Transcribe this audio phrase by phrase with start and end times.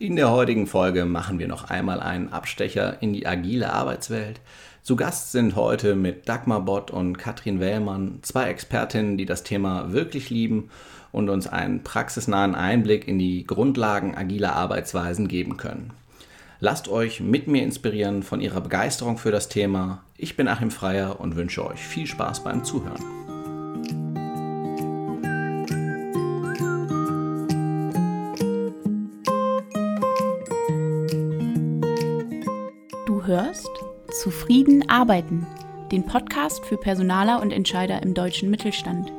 [0.00, 4.40] In der heutigen Folge machen wir noch einmal einen Abstecher in die agile Arbeitswelt.
[4.84, 9.92] Zu Gast sind heute mit Dagmar Bott und Katrin Wellmann zwei Expertinnen, die das Thema
[9.92, 10.70] wirklich lieben
[11.10, 15.90] und uns einen praxisnahen Einblick in die Grundlagen agiler Arbeitsweisen geben können.
[16.60, 20.04] Lasst euch mit mir inspirieren von ihrer Begeisterung für das Thema.
[20.16, 23.27] Ich bin Achim Freier und wünsche euch viel Spaß beim Zuhören.
[34.28, 35.46] Zufrieden arbeiten,
[35.90, 39.10] den Podcast für Personaler und Entscheider im deutschen Mittelstand.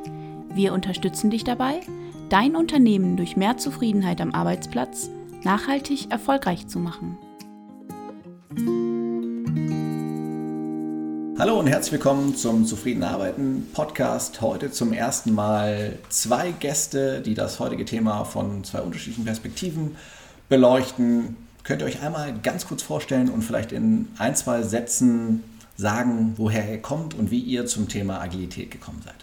[0.54, 1.80] Wir unterstützen dich dabei,
[2.28, 5.10] dein Unternehmen durch mehr Zufriedenheit am Arbeitsplatz
[5.42, 7.18] nachhaltig erfolgreich zu machen.
[11.40, 14.40] Hallo und herzlich willkommen zum Zufrieden Arbeiten Podcast.
[14.40, 19.96] Heute zum ersten Mal zwei Gäste, die das heutige Thema von zwei unterschiedlichen Perspektiven
[20.48, 21.34] beleuchten.
[21.70, 25.44] Könnt ihr euch einmal ganz kurz vorstellen und vielleicht in ein, zwei Sätzen
[25.76, 29.14] sagen, woher ihr kommt und wie ihr zum Thema Agilität gekommen seid?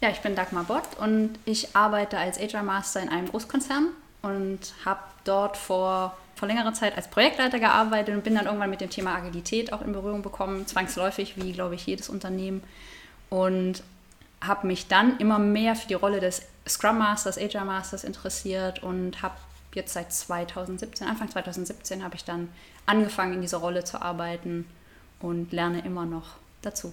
[0.00, 3.88] Ja, ich bin Dagmar Bott und ich arbeite als HR Master in einem Großkonzern
[4.22, 8.80] und habe dort vor vor längerer Zeit als Projektleiter gearbeitet und bin dann irgendwann mit
[8.80, 12.62] dem Thema Agilität auch in Berührung bekommen, zwangsläufig, wie glaube ich jedes Unternehmen.
[13.28, 13.82] Und
[14.40, 19.20] habe mich dann immer mehr für die Rolle des Scrum Masters, Agile Masters interessiert und
[19.20, 19.34] habe
[19.74, 22.48] jetzt seit 2017, Anfang 2017 habe ich dann
[22.86, 24.66] angefangen in dieser Rolle zu arbeiten
[25.20, 26.92] und lerne immer noch dazu.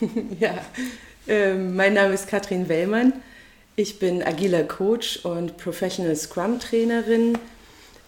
[0.40, 0.58] ja,
[1.26, 3.12] äh, mein Name ist Katrin Wellmann.
[3.76, 7.38] Ich bin agiler Coach und Professional Scrum Trainerin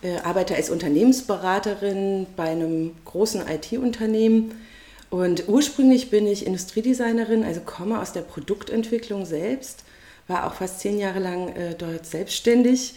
[0.02, 4.54] äh, arbeite als Unternehmensberaterin bei einem großen IT-Unternehmen.
[5.10, 9.84] Und ursprünglich bin ich Industriedesignerin, also komme aus der Produktentwicklung selbst,
[10.28, 12.94] war auch fast zehn Jahre lang äh, dort selbstständig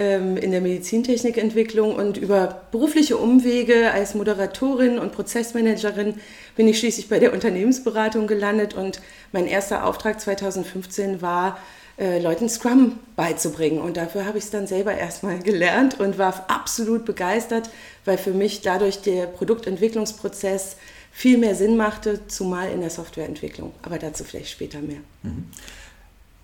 [0.00, 6.14] in der Medizintechnikentwicklung und über berufliche Umwege als Moderatorin und Prozessmanagerin
[6.56, 9.02] bin ich schließlich bei der Unternehmensberatung gelandet und
[9.32, 11.58] mein erster Auftrag 2015 war,
[11.98, 13.78] äh, Leuten Scrum beizubringen.
[13.78, 17.68] Und dafür habe ich es dann selber erstmal gelernt und war absolut begeistert,
[18.06, 20.76] weil für mich dadurch der Produktentwicklungsprozess
[21.12, 23.74] viel mehr Sinn machte, zumal in der Softwareentwicklung.
[23.82, 25.00] Aber dazu vielleicht später mehr.
[25.22, 25.44] Mhm.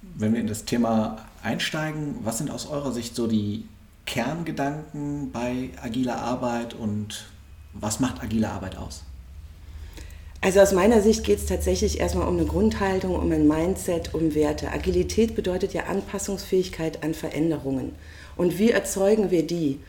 [0.03, 3.67] Wenn wir in das Thema einsteigen, was sind aus eurer Sicht so die
[4.07, 7.27] Kerngedanken bei agiler Arbeit und
[7.73, 9.03] was macht agile Arbeit aus?
[10.41, 14.35] Also aus meiner Sicht geht es tatsächlich erstmal um eine Grundhaltung, um ein Mindset, um
[14.35, 14.71] Werte.
[14.71, 17.93] Agilität bedeutet ja Anpassungsfähigkeit an Veränderungen.
[18.37, 19.81] Und wie erzeugen wir die?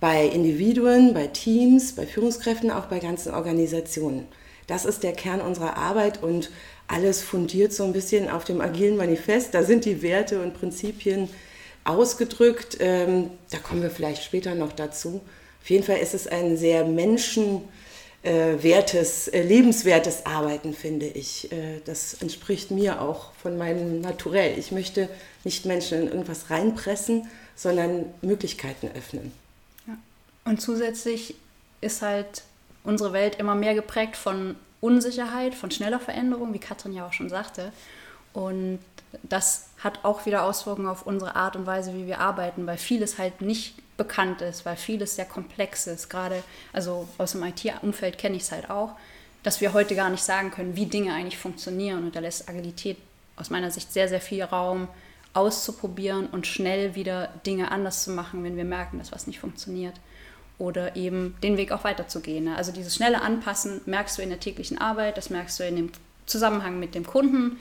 [0.00, 4.26] Bei Individuen, bei Teams, bei Führungskräften, auch bei ganzen Organisationen.
[4.66, 6.50] Das ist der Kern unserer Arbeit und
[6.90, 9.54] alles fundiert so ein bisschen auf dem agilen Manifest.
[9.54, 11.28] Da sind die Werte und Prinzipien
[11.84, 12.78] ausgedrückt.
[12.80, 15.20] Ähm, da kommen wir vielleicht später noch dazu.
[15.62, 17.62] Auf jeden Fall ist es ein sehr menschen
[18.22, 21.50] äh, äh, lebenswertes Arbeiten, finde ich.
[21.52, 24.58] Äh, das entspricht mir auch von meinem Naturell.
[24.58, 25.08] Ich möchte
[25.44, 29.32] nicht Menschen in irgendwas reinpressen, sondern Möglichkeiten öffnen.
[29.86, 29.96] Ja.
[30.44, 31.34] Und zusätzlich
[31.80, 32.42] ist halt
[32.82, 37.28] unsere Welt immer mehr geprägt von Unsicherheit, von schneller Veränderung, wie Katrin ja auch schon
[37.28, 37.72] sagte.
[38.32, 38.78] Und
[39.22, 43.18] das hat auch wieder Auswirkungen auf unsere Art und Weise, wie wir arbeiten, weil vieles
[43.18, 46.08] halt nicht bekannt ist, weil vieles sehr komplex ist.
[46.08, 46.42] Gerade,
[46.72, 48.92] also aus dem IT-Umfeld kenne ich es halt auch,
[49.42, 52.04] dass wir heute gar nicht sagen können, wie Dinge eigentlich funktionieren.
[52.04, 52.98] Und da lässt Agilität
[53.36, 54.88] aus meiner Sicht sehr, sehr viel Raum
[55.32, 59.94] auszuprobieren und schnell wieder Dinge anders zu machen, wenn wir merken, dass was nicht funktioniert.
[60.60, 62.44] Oder eben den Weg auch weiterzugehen.
[62.44, 62.56] Ne?
[62.56, 65.90] Also dieses schnelle Anpassen merkst du in der täglichen Arbeit, das merkst du in dem
[66.26, 67.56] Zusammenhang mit dem Kunden,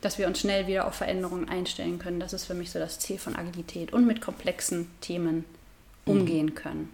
[0.00, 2.20] dass wir uns schnell wieder auf Veränderungen einstellen können.
[2.20, 5.44] Das ist für mich so das Ziel von Agilität und mit komplexen Themen
[6.06, 6.88] umgehen können.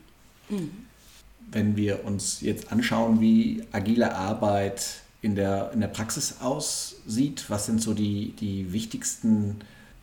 [1.53, 7.67] Wenn wir uns jetzt anschauen, wie agile Arbeit in der, in der Praxis aussieht, was
[7.67, 9.61] sind so die, die wichtigsten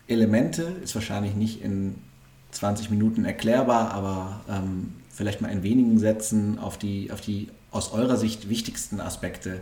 [0.08, 0.76] Elemente?
[0.82, 1.96] Ist wahrscheinlich nicht in
[2.52, 7.92] 20 Minuten erklärbar, aber ähm, vielleicht mal in wenigen Sätzen auf die, auf die aus
[7.92, 9.60] eurer Sicht wichtigsten Aspekte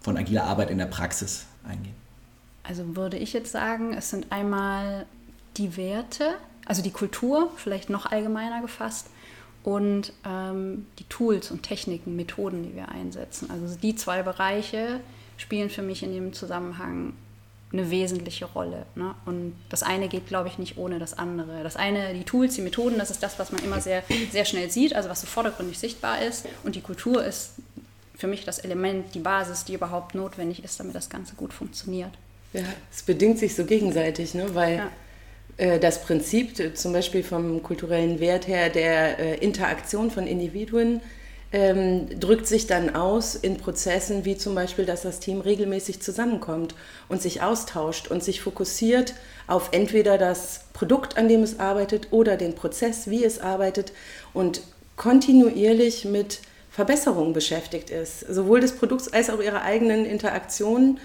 [0.00, 1.94] von agiler Arbeit in der Praxis eingehen.
[2.64, 5.06] Also würde ich jetzt sagen, es sind einmal
[5.56, 6.34] die Werte,
[6.66, 9.06] also die Kultur, vielleicht noch allgemeiner gefasst,
[9.64, 13.48] und ähm, die Tools und Techniken, Methoden, die wir einsetzen.
[13.50, 15.00] Also die zwei Bereiche
[15.36, 17.12] spielen für mich in dem Zusammenhang
[17.72, 18.84] eine wesentliche Rolle.
[18.94, 19.14] Ne?
[19.24, 21.62] Und das eine geht, glaube ich, nicht ohne das andere.
[21.62, 24.70] Das eine, die Tools, die Methoden, das ist das, was man immer sehr, sehr schnell
[24.70, 26.46] sieht, also was so vordergründig sichtbar ist.
[26.64, 27.52] Und die Kultur ist
[28.14, 32.10] für mich das Element, die Basis, die überhaupt notwendig ist, damit das Ganze gut funktioniert.
[32.52, 34.54] Ja, es bedingt sich so gegenseitig, ne?
[34.54, 34.90] weil ja
[35.56, 41.00] äh, das Prinzip zum Beispiel vom kulturellen Wert her der äh, Interaktion von Individuen
[41.52, 46.74] ähm, drückt sich dann aus in Prozessen wie zum Beispiel, dass das Team regelmäßig zusammenkommt
[47.08, 49.14] und sich austauscht und sich fokussiert
[49.46, 53.92] auf entweder das Produkt, an dem es arbeitet oder den Prozess, wie es arbeitet
[54.32, 54.62] und
[54.96, 56.40] kontinuierlich mit
[56.70, 61.00] Verbesserungen beschäftigt ist, sowohl des Produkts als auch ihrer eigenen Interaktionen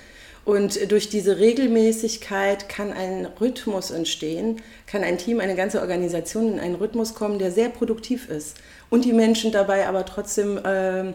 [0.45, 6.59] und durch diese Regelmäßigkeit kann ein Rhythmus entstehen, kann ein Team, eine ganze Organisation in
[6.59, 8.55] einen Rhythmus kommen, der sehr produktiv ist
[8.89, 11.13] und die Menschen dabei aber trotzdem äh,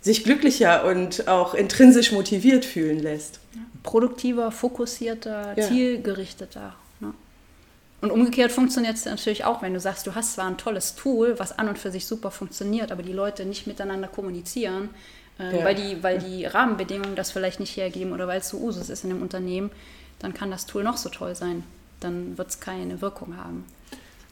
[0.00, 3.40] sich glücklicher und auch intrinsisch motiviert fühlen lässt.
[3.82, 5.68] Produktiver, fokussierter, ja.
[5.68, 6.74] zielgerichteter.
[7.00, 7.12] Ne?
[8.00, 11.38] Und umgekehrt funktioniert es natürlich auch, wenn du sagst, du hast zwar ein tolles Tool,
[11.38, 14.90] was an und für sich super funktioniert, aber die Leute nicht miteinander kommunizieren,
[15.38, 15.64] äh, ja.
[15.64, 19.04] weil, die, weil die Rahmenbedingungen das vielleicht nicht hergeben oder weil es so Usus ist
[19.04, 19.70] in dem Unternehmen,
[20.18, 21.62] dann kann das Tool noch so toll sein.
[22.00, 23.64] Dann wird es keine Wirkung haben.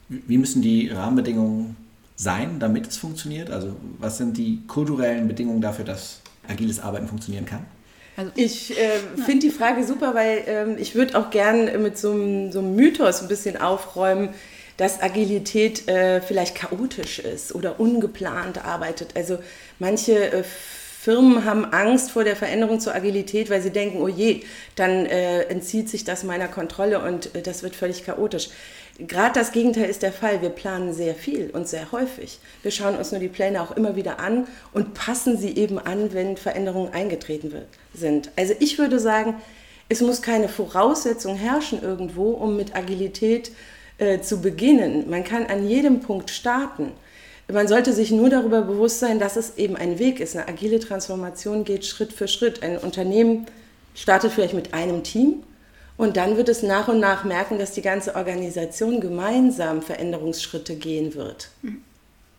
[0.08, 1.76] Wie müssen die Rahmenbedingungen
[2.20, 3.50] sein, damit es funktioniert?
[3.50, 7.64] Also was sind die kulturellen Bedingungen dafür, dass agiles Arbeiten funktionieren kann?
[8.16, 12.12] Also, ich äh, finde die Frage super, weil äh, ich würde auch gern mit so
[12.12, 14.30] einem, so einem Mythos ein bisschen aufräumen,
[14.76, 19.10] dass Agilität äh, vielleicht chaotisch ist oder ungeplant arbeitet.
[19.14, 19.38] Also
[19.78, 24.42] manche äh, Firmen haben Angst vor der Veränderung zur Agilität, weil sie denken, oh je,
[24.74, 28.50] dann äh, entzieht sich das meiner Kontrolle und äh, das wird völlig chaotisch.
[29.06, 30.42] Gerade das Gegenteil ist der Fall.
[30.42, 32.38] Wir planen sehr viel und sehr häufig.
[32.62, 36.12] Wir schauen uns nur die Pläne auch immer wieder an und passen sie eben an,
[36.12, 38.30] wenn Veränderungen eingetreten wird, sind.
[38.36, 39.36] Also ich würde sagen,
[39.88, 43.52] es muss keine Voraussetzung herrschen irgendwo, um mit Agilität
[43.98, 45.08] äh, zu beginnen.
[45.08, 46.92] Man kann an jedem Punkt starten.
[47.50, 50.36] Man sollte sich nur darüber bewusst sein, dass es eben ein Weg ist.
[50.36, 52.62] Eine agile Transformation geht Schritt für Schritt.
[52.62, 53.46] Ein Unternehmen
[53.94, 55.42] startet vielleicht mit einem Team
[56.00, 61.14] und dann wird es nach und nach merken, dass die ganze Organisation gemeinsam Veränderungsschritte gehen
[61.14, 61.50] wird.
[61.62, 61.82] Und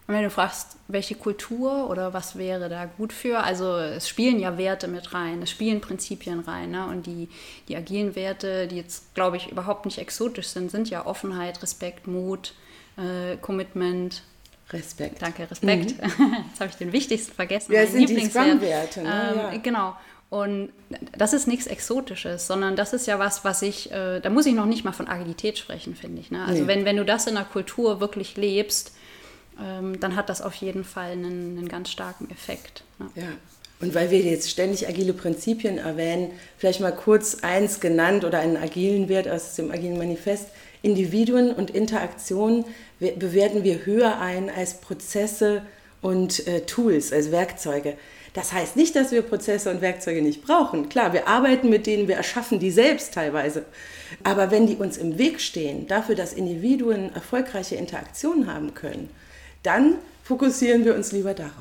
[0.07, 4.57] wenn du fragst, welche Kultur oder was wäre da gut für, also es spielen ja
[4.57, 6.71] Werte mit rein, es spielen Prinzipien rein.
[6.71, 6.87] Ne?
[6.87, 7.29] Und die,
[7.67, 12.07] die agilen Werte, die jetzt, glaube ich, überhaupt nicht exotisch sind, sind ja Offenheit, Respekt,
[12.07, 12.55] Mut,
[12.97, 14.23] äh, Commitment,
[14.71, 15.21] Respekt.
[15.21, 16.01] Danke, Respekt.
[16.01, 16.35] Mhm.
[16.49, 17.73] Jetzt habe ich den wichtigsten vergessen.
[17.73, 19.03] Ja, sind die Scrum-Werte.
[19.03, 19.33] Ne?
[19.33, 19.57] Ähm, ja.
[19.61, 19.95] Genau.
[20.31, 20.69] Und
[21.17, 24.53] das ist nichts Exotisches, sondern das ist ja was, was ich, äh, da muss ich
[24.53, 26.31] noch nicht mal von Agilität sprechen, finde ich.
[26.31, 26.45] Ne?
[26.45, 26.67] Also nee.
[26.67, 28.93] wenn, wenn du das in der Kultur wirklich lebst,
[29.61, 32.85] ähm, dann hat das auf jeden Fall einen, einen ganz starken Effekt.
[32.97, 33.09] Ne?
[33.15, 33.27] Ja.
[33.81, 38.55] Und weil wir jetzt ständig agile Prinzipien erwähnen, vielleicht mal kurz eins genannt oder einen
[38.55, 40.47] agilen Wert aus dem agilen Manifest.
[40.81, 42.63] Individuen und Interaktionen
[42.99, 45.63] bewerten wir höher ein als Prozesse
[46.01, 47.97] und äh, Tools, als Werkzeuge.
[48.33, 50.87] Das heißt nicht, dass wir Prozesse und Werkzeuge nicht brauchen.
[50.87, 53.65] Klar, wir arbeiten mit denen, wir erschaffen die selbst teilweise.
[54.23, 59.09] Aber wenn die uns im Weg stehen, dafür, dass Individuen erfolgreiche Interaktionen haben können,
[59.63, 61.53] dann fokussieren wir uns lieber darauf.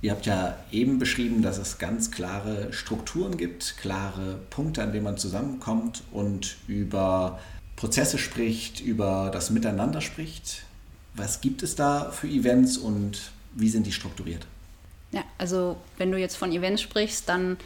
[0.00, 5.04] Ihr habt ja eben beschrieben, dass es ganz klare Strukturen gibt, klare Punkte, an denen
[5.04, 7.40] man zusammenkommt und über
[7.74, 10.62] Prozesse spricht, über das Miteinander spricht.
[11.14, 14.46] Was gibt es da für Events und wie sind die strukturiert?
[15.12, 17.56] Ja, also wenn du jetzt von Events sprichst, dann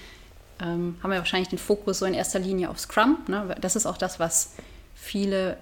[0.61, 3.19] ähm, haben wir wahrscheinlich den Fokus so in erster Linie auf Scrum.
[3.27, 3.55] Ne?
[3.61, 4.55] Das ist auch das, was
[4.95, 5.57] viele,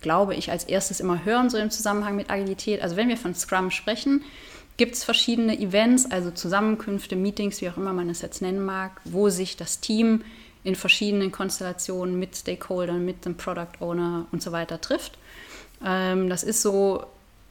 [0.00, 2.80] glaube ich, als erstes immer hören, so im Zusammenhang mit Agilität.
[2.80, 4.22] Also wenn wir von Scrum sprechen,
[4.76, 9.00] gibt es verschiedene Events, also Zusammenkünfte, Meetings, wie auch immer man es jetzt nennen mag,
[9.04, 10.22] wo sich das Team
[10.64, 15.18] in verschiedenen Konstellationen mit Stakeholdern, mit dem Product Owner und so weiter trifft.
[15.84, 17.04] Ähm, das ist so,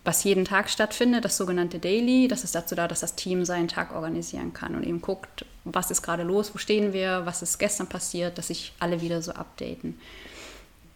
[0.06, 2.28] was jeden Tag stattfindet, das sogenannte Daily.
[2.28, 5.90] Das ist dazu da, dass das Team seinen Tag organisieren kann und eben guckt, was
[5.90, 9.32] ist gerade los, wo stehen wir, was ist gestern passiert, dass sich alle wieder so
[9.32, 10.00] updaten.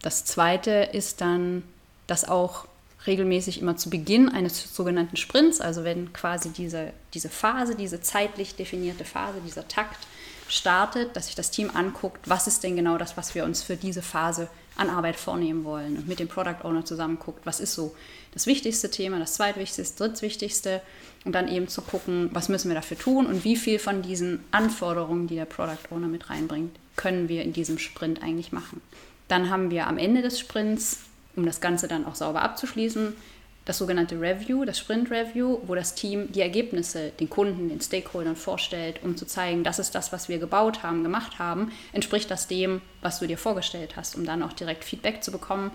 [0.02, 1.64] Das zweite ist dann,
[2.08, 2.66] dass auch
[3.08, 8.56] regelmäßig immer zu Beginn eines sogenannten Sprints, also wenn quasi diese, diese Phase, diese zeitlich
[8.56, 10.06] definierte Phase, dieser Takt
[10.48, 13.76] startet, dass sich das Team anguckt, was ist denn genau das, was wir uns für
[13.76, 17.74] diese Phase an Arbeit vornehmen wollen und mit dem Product Owner zusammen guckt, was ist
[17.74, 17.96] so
[18.34, 20.82] das wichtigste Thema, das zweitwichtigste, drittwichtigste
[21.26, 24.44] und dann eben zu gucken, was müssen wir dafür tun und wie viel von diesen
[24.52, 28.82] Anforderungen, die der Product Owner mit reinbringt, können wir in diesem Sprint eigentlich machen.
[29.28, 31.00] Dann haben wir am Ende des Sprints,
[31.36, 33.16] um das Ganze dann auch sauber abzuschließen,
[33.66, 38.36] das sogenannte Review, das Sprint Review, wo das Team die Ergebnisse den Kunden, den Stakeholdern
[38.36, 42.48] vorstellt, um zu zeigen, das ist das, was wir gebaut haben, gemacht haben, entspricht das
[42.48, 45.70] dem, was du dir vorgestellt hast, um dann auch direkt Feedback zu bekommen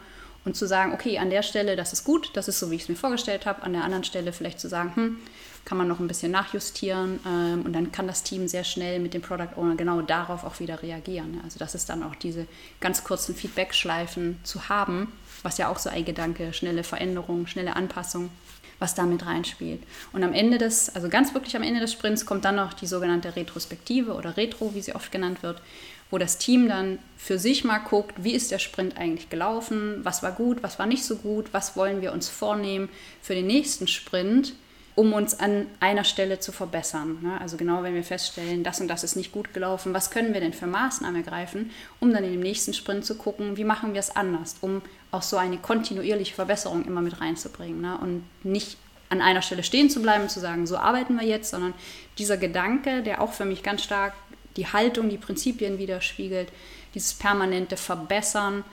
[0.44, 2.82] Und zu sagen, okay, an der Stelle, das ist gut, das ist so, wie ich
[2.82, 3.62] es mir vorgestellt habe.
[3.62, 5.18] An der anderen Stelle vielleicht zu sagen, hm,
[5.64, 9.14] kann man noch ein bisschen nachjustieren ähm, und dann kann das Team sehr schnell mit
[9.14, 11.40] dem Product Owner genau darauf auch wieder reagieren.
[11.42, 12.46] Also das ist dann auch diese
[12.80, 18.30] ganz kurzen Feedback-Schleifen zu haben, was ja auch so ein Gedanke, schnelle Veränderung, schnelle Anpassung,
[18.78, 19.82] was damit reinspielt.
[20.12, 22.86] Und am Ende des, also ganz wirklich am Ende des Sprints kommt dann noch die
[22.86, 25.62] sogenannte Retrospektive oder Retro, wie sie oft genannt wird,
[26.10, 30.22] wo das Team dann für sich mal guckt, wie ist der Sprint eigentlich gelaufen, was
[30.22, 32.88] war gut, was war nicht so gut, was wollen wir uns vornehmen
[33.22, 34.54] für den nächsten Sprint
[34.96, 37.18] um uns an einer Stelle zu verbessern.
[37.20, 37.40] Ne?
[37.40, 40.40] Also genau, wenn wir feststellen, das und das ist nicht gut gelaufen, was können wir
[40.40, 41.70] denn für Maßnahmen ergreifen,
[42.00, 45.22] um dann in dem nächsten Sprint zu gucken, wie machen wir es anders, um auch
[45.22, 47.98] so eine kontinuierliche Verbesserung immer mit reinzubringen ne?
[47.98, 48.76] und nicht
[49.10, 51.74] an einer Stelle stehen zu bleiben und zu sagen, so arbeiten wir jetzt, sondern
[52.18, 54.14] dieser Gedanke, der auch für mich ganz stark
[54.56, 56.48] die Haltung, die Prinzipien widerspiegelt,
[56.94, 58.64] dieses permanente Verbessern,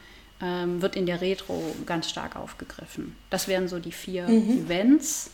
[0.42, 3.16] ähm, wird in der Retro ganz stark aufgegriffen.
[3.30, 4.66] Das wären so die vier mhm.
[4.66, 5.32] Events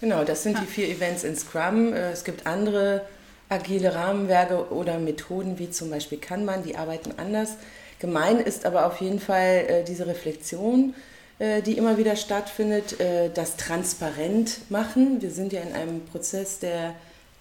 [0.00, 0.60] Genau, das sind ja.
[0.60, 1.92] die vier Events in Scrum.
[1.92, 3.02] Äh, es gibt andere
[3.48, 7.50] agile Rahmenwerke oder Methoden, wie zum Beispiel Kanban, die arbeiten anders.
[7.98, 10.94] Gemein ist aber auf jeden Fall äh, diese Reflexion,
[11.38, 12.96] äh, die immer wieder stattfindet,
[13.34, 15.20] das transparent machen.
[15.20, 16.94] Wir sind ja in einem Prozess der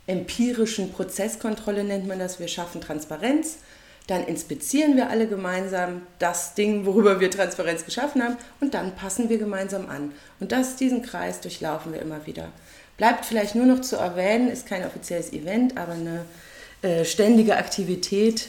[0.09, 2.39] empirischen Prozesskontrolle, nennt man das.
[2.39, 3.57] Wir schaffen Transparenz
[4.09, 9.29] dann inspizieren wir alle gemeinsam das Ding, worüber wir Transparenz geschaffen haben und dann passen
[9.29, 10.13] wir gemeinsam an.
[10.39, 12.51] Und das, diesen Kreis durchlaufen wir immer wieder.
[12.97, 16.25] Bleibt vielleicht nur noch zu erwähnen, ist kein offizielles Event, aber eine
[16.81, 18.47] äh, ständige Aktivität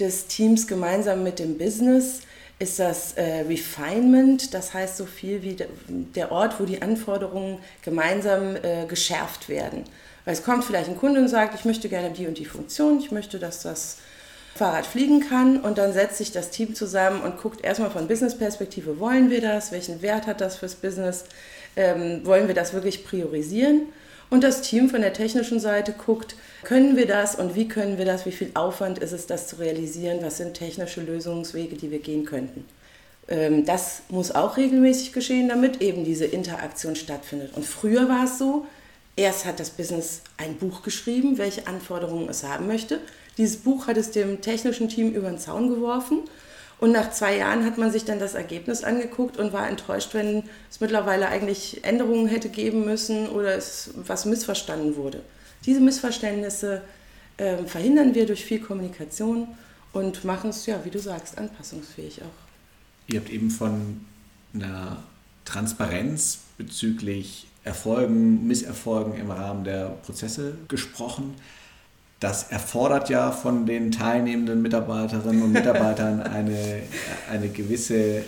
[0.00, 2.22] des Teams gemeinsam mit dem Business
[2.58, 5.56] ist das äh, Refinement, das heißt so viel wie
[5.88, 9.84] der Ort, wo die Anforderungen gemeinsam äh, geschärft werden.
[10.24, 12.98] Weil es kommt vielleicht ein Kunde und sagt, ich möchte gerne die und die Funktion,
[12.98, 13.98] ich möchte, dass das
[14.54, 15.60] Fahrrad fliegen kann.
[15.60, 19.72] Und dann setzt sich das Team zusammen und guckt erstmal von Business-Perspektive, wollen wir das,
[19.72, 21.24] welchen Wert hat das fürs Business,
[21.76, 23.88] ähm, wollen wir das wirklich priorisieren?
[24.30, 28.06] Und das Team von der technischen Seite guckt, können wir das und wie können wir
[28.06, 31.98] das, wie viel Aufwand ist es, das zu realisieren, was sind technische Lösungswege, die wir
[31.98, 32.64] gehen könnten.
[33.28, 37.54] Ähm, das muss auch regelmäßig geschehen, damit eben diese Interaktion stattfindet.
[37.54, 38.66] Und früher war es so,
[39.16, 43.00] erst hat das Business ein Buch geschrieben, welche Anforderungen es haben möchte.
[43.38, 46.20] Dieses Buch hat es dem technischen Team über den Zaun geworfen.
[46.78, 50.42] Und nach zwei Jahren hat man sich dann das Ergebnis angeguckt und war enttäuscht, wenn
[50.68, 55.22] es mittlerweile eigentlich Änderungen hätte geben müssen oder es was missverstanden wurde.
[55.64, 56.82] Diese Missverständnisse
[57.36, 59.46] äh, verhindern wir durch viel Kommunikation
[59.92, 63.12] und machen es, ja, wie du sagst, anpassungsfähig auch.
[63.12, 64.04] Ihr habt eben von
[64.52, 65.04] einer
[65.44, 71.34] Transparenz bezüglich Erfolgen, Misserfolgen im Rahmen der Prozesse gesprochen
[72.22, 76.82] das erfordert ja von den teilnehmenden Mitarbeiterinnen und Mitarbeitern eine,
[77.28, 78.24] eine gewisse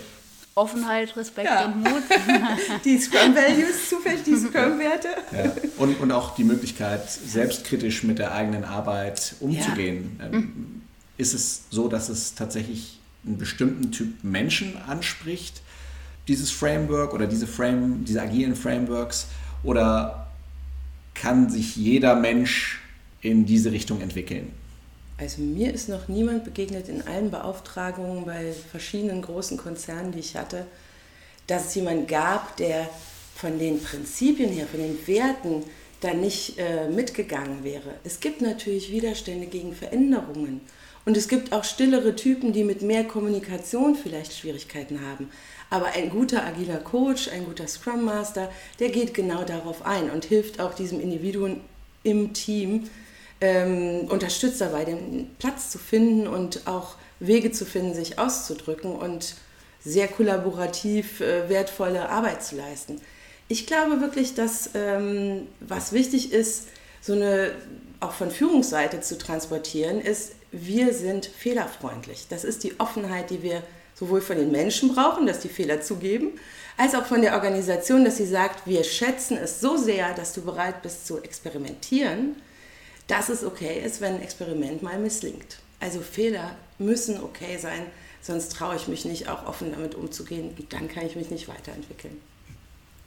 [0.53, 1.65] Offenheit, Respekt ja.
[1.65, 2.03] und Mut.
[2.85, 5.09] die Scrum Values, zufällig die Scrum Werte.
[5.31, 5.51] Ja.
[5.77, 10.17] Und, und auch die Möglichkeit, selbstkritisch mit der eigenen Arbeit umzugehen.
[10.19, 10.25] Ja.
[10.27, 10.81] Ähm,
[11.17, 15.61] ist es so, dass es tatsächlich einen bestimmten Typ Menschen anspricht,
[16.27, 19.27] dieses Framework oder diese, Frame, diese agilen Frameworks?
[19.63, 20.27] Oder
[21.13, 22.81] kann sich jeder Mensch
[23.21, 24.51] in diese Richtung entwickeln?
[25.17, 30.35] Also mir ist noch niemand begegnet in allen Beauftragungen bei verschiedenen großen Konzernen, die ich
[30.35, 30.65] hatte,
[31.47, 32.89] dass es jemand gab, der
[33.35, 35.63] von den Prinzipien her, von den Werten
[36.01, 37.95] da nicht äh, mitgegangen wäre.
[38.03, 40.61] Es gibt natürlich Widerstände gegen Veränderungen.
[41.05, 45.29] Und es gibt auch stillere Typen, die mit mehr Kommunikation vielleicht Schwierigkeiten haben.
[45.69, 50.25] Aber ein guter agiler Coach, ein guter Scrum Master, der geht genau darauf ein und
[50.25, 51.61] hilft auch diesem Individuum
[52.03, 52.89] im Team,
[53.41, 59.35] ähm, unterstützt dabei, den Platz zu finden und auch Wege zu finden, sich auszudrücken und
[59.83, 63.01] sehr kollaborativ äh, wertvolle Arbeit zu leisten.
[63.47, 66.67] Ich glaube wirklich, dass ähm, was wichtig ist,
[67.01, 67.51] so eine
[67.99, 72.27] auch von Führungsseite zu transportieren, ist, wir sind fehlerfreundlich.
[72.29, 73.61] Das ist die Offenheit, die wir
[73.95, 76.39] sowohl von den Menschen brauchen, dass die Fehler zugeben,
[76.77, 80.41] als auch von der Organisation, dass sie sagt, wir schätzen es so sehr, dass du
[80.41, 82.35] bereit bist zu experimentieren
[83.07, 85.57] dass es okay ist, wenn ein Experiment mal misslingt.
[85.79, 87.85] Also Fehler müssen okay sein,
[88.21, 91.47] sonst traue ich mich nicht, auch offen damit umzugehen und dann kann ich mich nicht
[91.47, 92.19] weiterentwickeln.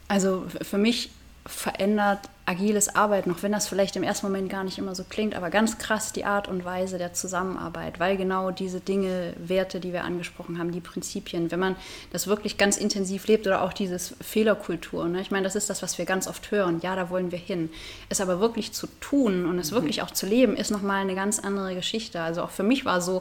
[0.06, 1.10] Also für mich
[1.46, 5.34] verändert agiles Arbeiten, auch wenn das vielleicht im ersten Moment gar nicht immer so klingt,
[5.34, 9.92] aber ganz krass die Art und Weise der Zusammenarbeit, weil genau diese Dinge, Werte, die
[9.92, 11.76] wir angesprochen haben, die Prinzipien, wenn man
[12.10, 15.20] das wirklich ganz intensiv lebt oder auch dieses Fehlerkultur, ne?
[15.20, 17.68] ich meine, das ist das, was wir ganz oft hören, ja, da wollen wir hin.
[18.08, 19.76] Es aber wirklich zu tun und es mhm.
[19.76, 22.22] wirklich auch zu leben, ist nochmal eine ganz andere Geschichte.
[22.22, 23.20] Also auch für mich war so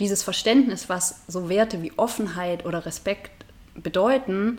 [0.00, 3.30] dieses Verständnis, was so Werte wie Offenheit oder Respekt
[3.76, 4.58] bedeuten,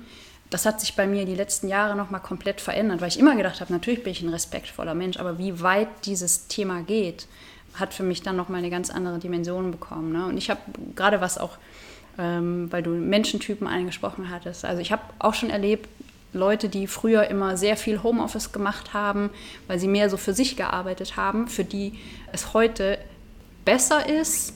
[0.49, 3.61] das hat sich bei mir die letzten Jahre nochmal komplett verändert, weil ich immer gedacht
[3.61, 7.27] habe, natürlich bin ich ein respektvoller Mensch, aber wie weit dieses Thema geht,
[7.75, 10.11] hat für mich dann nochmal eine ganz andere Dimension bekommen.
[10.11, 10.25] Ne?
[10.25, 10.59] Und ich habe
[10.95, 11.57] gerade was auch,
[12.17, 15.87] ähm, weil du Menschentypen angesprochen hattest, also ich habe auch schon erlebt,
[16.31, 19.31] Leute, die früher immer sehr viel Homeoffice gemacht haben,
[19.67, 21.93] weil sie mehr so für sich gearbeitet haben, für die
[22.31, 22.99] es heute
[23.65, 24.53] besser ist,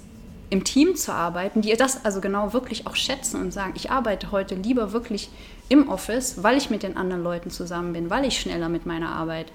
[0.51, 4.31] im Team zu arbeiten, die das also genau wirklich auch schätzen und sagen, ich arbeite
[4.31, 5.31] heute lieber wirklich
[5.69, 9.09] im Office, weil ich mit den anderen Leuten zusammen bin, weil ich schneller mit meiner
[9.09, 9.47] Arbeit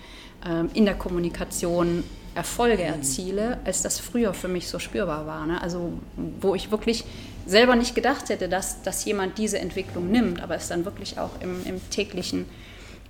[0.46, 2.94] ähm, in der Kommunikation Erfolge mhm.
[2.94, 5.44] erziele, als das früher für mich so spürbar war.
[5.46, 5.60] Ne?
[5.60, 5.92] Also
[6.40, 7.04] wo ich wirklich
[7.46, 11.30] selber nicht gedacht hätte, dass, dass jemand diese Entwicklung nimmt, aber es dann wirklich auch
[11.40, 12.46] im, im täglichen,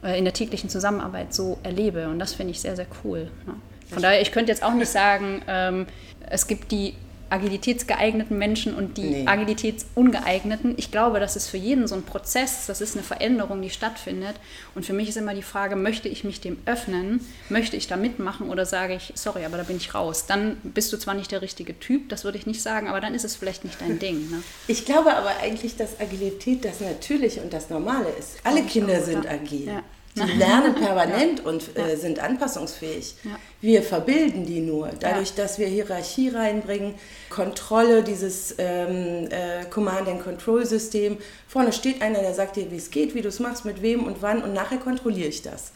[0.03, 2.09] äh, in der täglichen Zusammenarbeit so erlebe.
[2.09, 3.31] Und das finde ich sehr, sehr cool.
[3.47, 3.55] Ne?
[3.91, 5.87] Von daher, ich könnte jetzt auch nicht sagen, ähm,
[6.31, 6.95] es gibt die
[7.31, 9.27] agilitätsgeeigneten Menschen und die nee.
[9.27, 10.75] agilitätsungeeigneten.
[10.77, 14.37] Ich glaube, das ist für jeden so ein Prozess, das ist eine Veränderung, die stattfindet.
[14.75, 17.97] Und für mich ist immer die Frage, möchte ich mich dem öffnen, möchte ich da
[17.97, 20.27] mitmachen oder sage ich, sorry, aber da bin ich raus.
[20.27, 23.15] Dann bist du zwar nicht der richtige Typ, das würde ich nicht sagen, aber dann
[23.15, 24.31] ist es vielleicht nicht dein Ding.
[24.31, 24.43] Ne?
[24.67, 28.37] Ich glaube aber eigentlich, dass Agilität das Natürliche und das Normale ist.
[28.45, 29.67] Alle Kinder auch, sind agil.
[29.67, 29.83] Ja.
[30.17, 33.15] Die lernen permanent und äh, sind anpassungsfähig.
[33.61, 34.91] Wir verbilden die nur.
[35.01, 36.95] Dadurch, dass wir Hierarchie reinbringen,
[37.29, 41.19] Kontrolle, dieses ähm, äh, Command-and-Control-System.
[41.47, 44.05] Vorne steht einer, der sagt dir, wie es geht, wie du es machst, mit wem
[44.05, 45.73] und wann und nachher kontrolliere ich das.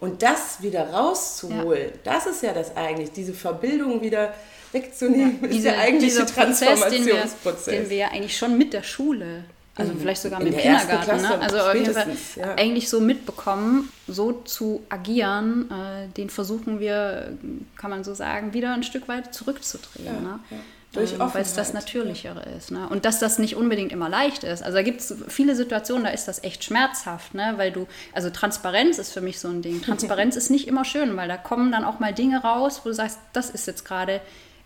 [0.00, 1.98] Und das wieder rauszuholen, ja.
[2.04, 4.32] das ist ja das eigentlich, diese Verbildung wieder
[4.72, 7.64] wegzunehmen, ja, diese, ist der eigentliche Transformationsprozess.
[7.64, 9.44] Den wir, den wir ja eigentlich schon mit der Schule
[9.80, 10.00] also mhm.
[10.00, 11.22] vielleicht sogar mit Kindergarten.
[11.22, 11.40] Ne?
[11.40, 12.54] Also auf jeden Fall ja.
[12.56, 17.36] eigentlich so mitbekommen, so zu agieren, äh, den versuchen wir,
[17.76, 20.06] kann man so sagen, wieder ein Stück weit zurückzudrehen.
[20.06, 20.40] Ja, ne?
[20.50, 20.56] ja.
[20.92, 22.72] Durch ähm, Weil es das Natürlichere ist.
[22.72, 22.88] Ne?
[22.88, 24.62] Und dass das nicht unbedingt immer leicht ist.
[24.62, 27.54] Also da gibt es viele Situationen, da ist das echt schmerzhaft, ne?
[27.56, 29.82] weil du, also Transparenz ist für mich so ein Ding.
[29.84, 32.94] Transparenz ist nicht immer schön, weil da kommen dann auch mal Dinge raus, wo du
[32.94, 34.20] sagst, das ist jetzt gerade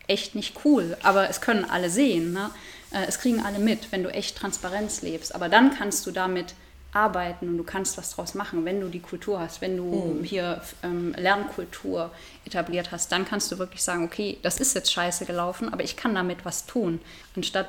[0.06, 0.96] echt nicht cool.
[1.02, 2.32] Aber es können alle sehen.
[2.32, 2.50] Ne?
[2.94, 5.34] Äh, es kriegen alle mit, wenn du echt Transparenz lebst.
[5.34, 6.54] Aber dann kannst du damit
[6.92, 10.24] arbeiten und du kannst was draus machen, wenn du die Kultur hast, wenn du mhm.
[10.24, 12.12] hier ähm, Lernkultur
[12.44, 15.96] etabliert hast, dann kannst du wirklich sagen, okay, das ist jetzt scheiße gelaufen, aber ich
[15.96, 17.00] kann damit was tun.
[17.34, 17.68] Anstatt,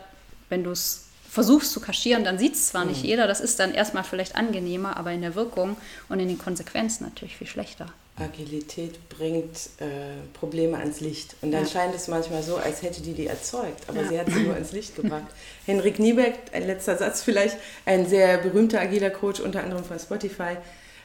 [0.49, 2.91] wenn du es versuchst zu kaschieren, dann sieht es zwar mhm.
[2.91, 5.75] nicht jeder, das ist dann erstmal vielleicht angenehmer, aber in der Wirkung
[6.07, 7.87] und in den Konsequenzen natürlich viel schlechter.
[8.17, 11.35] Agilität bringt äh, Probleme ans Licht.
[11.41, 11.69] Und dann ja.
[11.69, 14.07] scheint es manchmal so, als hätte die die erzeugt, aber ja.
[14.07, 15.27] sie hat sie nur ins Licht gebracht.
[15.65, 20.55] Henrik Niebeck, ein letzter Satz vielleicht, ein sehr berühmter agiler Coach, unter anderem von Spotify,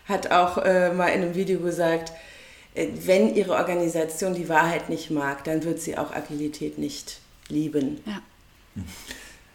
[0.06, 2.12] hat auch äh, mal in einem Video gesagt,
[2.74, 7.18] äh, wenn ihre Organisation die Wahrheit nicht mag, dann wird sie auch Agilität nicht
[7.48, 8.00] lieben.
[8.06, 8.22] Ja.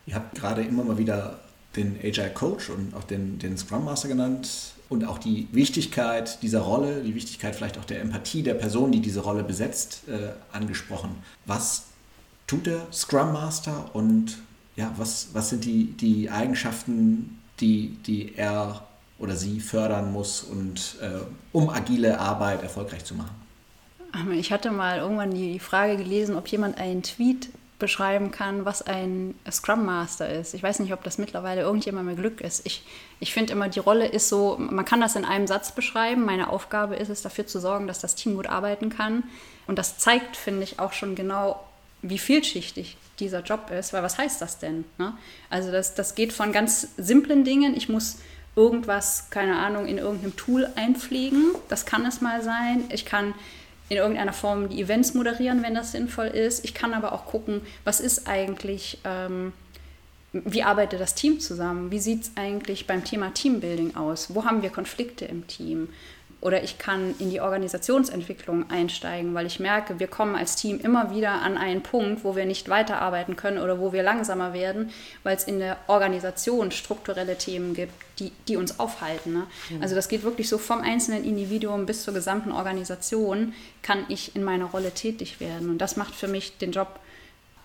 [0.08, 1.40] Ihr habt gerade immer mal wieder
[1.78, 6.60] den Agile Coach und auch den, den Scrum Master genannt und auch die Wichtigkeit dieser
[6.62, 11.16] Rolle, die Wichtigkeit vielleicht auch der Empathie der Person, die diese Rolle besetzt, äh, angesprochen.
[11.46, 11.86] Was
[12.48, 14.38] tut der Scrum Master und
[14.76, 18.86] ja, was, was sind die, die Eigenschaften, die, die er
[19.18, 21.22] oder sie fördern muss, und, äh,
[21.54, 23.34] um agile Arbeit erfolgreich zu machen?
[24.34, 29.36] Ich hatte mal irgendwann die Frage gelesen, ob jemand einen Tweet beschreiben kann, was ein
[29.52, 30.54] Scrum Master ist.
[30.54, 32.66] Ich weiß nicht, ob das mittlerweile irgendjemand mehr Glück ist.
[32.66, 32.84] Ich,
[33.20, 36.24] ich finde immer, die Rolle ist so, man kann das in einem Satz beschreiben.
[36.24, 39.24] Meine Aufgabe ist es, dafür zu sorgen, dass das Team gut arbeiten kann.
[39.68, 41.64] Und das zeigt, finde ich, auch schon genau,
[42.02, 43.92] wie vielschichtig dieser Job ist.
[43.92, 44.86] Weil was heißt das denn?
[44.98, 45.14] Ne?
[45.50, 47.76] Also das, das geht von ganz simplen Dingen.
[47.76, 48.20] Ich muss
[48.56, 51.56] irgendwas, keine Ahnung, in irgendeinem Tool einpflegen.
[51.68, 52.86] Das kann es mal sein.
[52.90, 53.34] Ich kann
[53.90, 56.66] in irgendeiner Form die Events moderieren, wenn das sinnvoll ist.
[56.66, 59.54] Ich kann aber auch gucken, was ist eigentlich, ähm,
[60.34, 61.92] wie arbeitet das Team zusammen?
[61.92, 64.34] Wie sieht es eigentlich beim Thema Teambuilding aus?
[64.34, 65.90] Wo haben wir Konflikte im Team?
[66.46, 71.10] Oder ich kann in die Organisationsentwicklung einsteigen, weil ich merke, wir kommen als Team immer
[71.10, 74.92] wieder an einen Punkt, wo wir nicht weiterarbeiten können oder wo wir langsamer werden,
[75.24, 79.34] weil es in der Organisation strukturelle Themen gibt, die, die uns aufhalten.
[79.34, 79.48] Ne?
[79.72, 79.82] Mhm.
[79.82, 84.44] Also das geht wirklich so vom einzelnen Individuum bis zur gesamten Organisation, kann ich in
[84.44, 85.72] meiner Rolle tätig werden.
[85.72, 87.00] Und das macht für mich den Job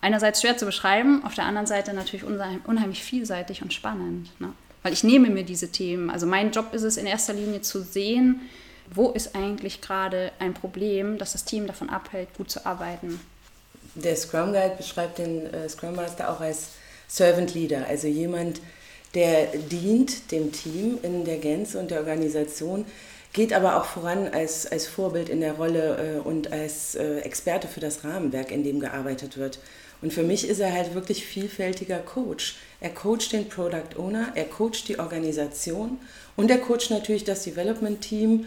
[0.00, 4.30] einerseits schwer zu beschreiben, auf der anderen Seite natürlich unheimlich vielseitig und spannend.
[4.40, 4.54] Ne?
[4.82, 6.08] Weil ich nehme mir diese Themen.
[6.08, 8.40] Also mein Job ist es in erster Linie zu sehen,
[8.94, 13.20] wo ist eigentlich gerade ein Problem, das das Team davon abhält, gut zu arbeiten.
[13.94, 16.68] Der Scrum Guide beschreibt den äh, Scrum Master auch als
[17.08, 18.60] Servant Leader, also jemand,
[19.14, 22.84] der dient dem Team in der Gänze und der Organisation,
[23.32, 27.68] geht aber auch voran als, als Vorbild in der Rolle äh, und als äh, Experte
[27.68, 29.58] für das Rahmenwerk, in dem gearbeitet wird.
[30.02, 32.56] Und für mich ist er halt wirklich vielfältiger Coach.
[32.80, 35.98] Er coacht den Product Owner, er coacht die Organisation
[36.36, 38.46] und er coacht natürlich das Development Team.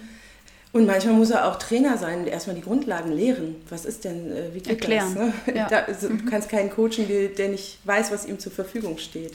[0.74, 3.56] Und manchmal muss er auch Trainer sein und erstmal die Grundlagen lehren.
[3.70, 5.16] Was ist denn, äh, wie geht Erklären.
[5.16, 5.24] das?
[5.46, 5.56] Ne?
[5.56, 5.70] Ja.
[5.70, 9.34] Da, also, Du kannst keinen coachen, der der nicht weiß, was ihm zur Verfügung steht.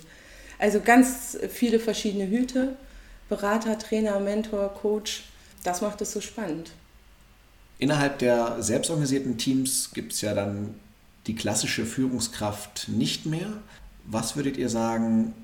[0.58, 2.76] Also ganz viele verschiedene Hüte.
[3.28, 5.24] Berater, Trainer, Mentor, Coach.
[5.62, 6.72] Das macht es so spannend.
[7.78, 10.74] Innerhalb der selbstorganisierten Teams gibt es ja dann
[11.28, 13.52] die klassische Führungskraft nicht mehr.
[14.04, 15.34] Was würdet ihr sagen,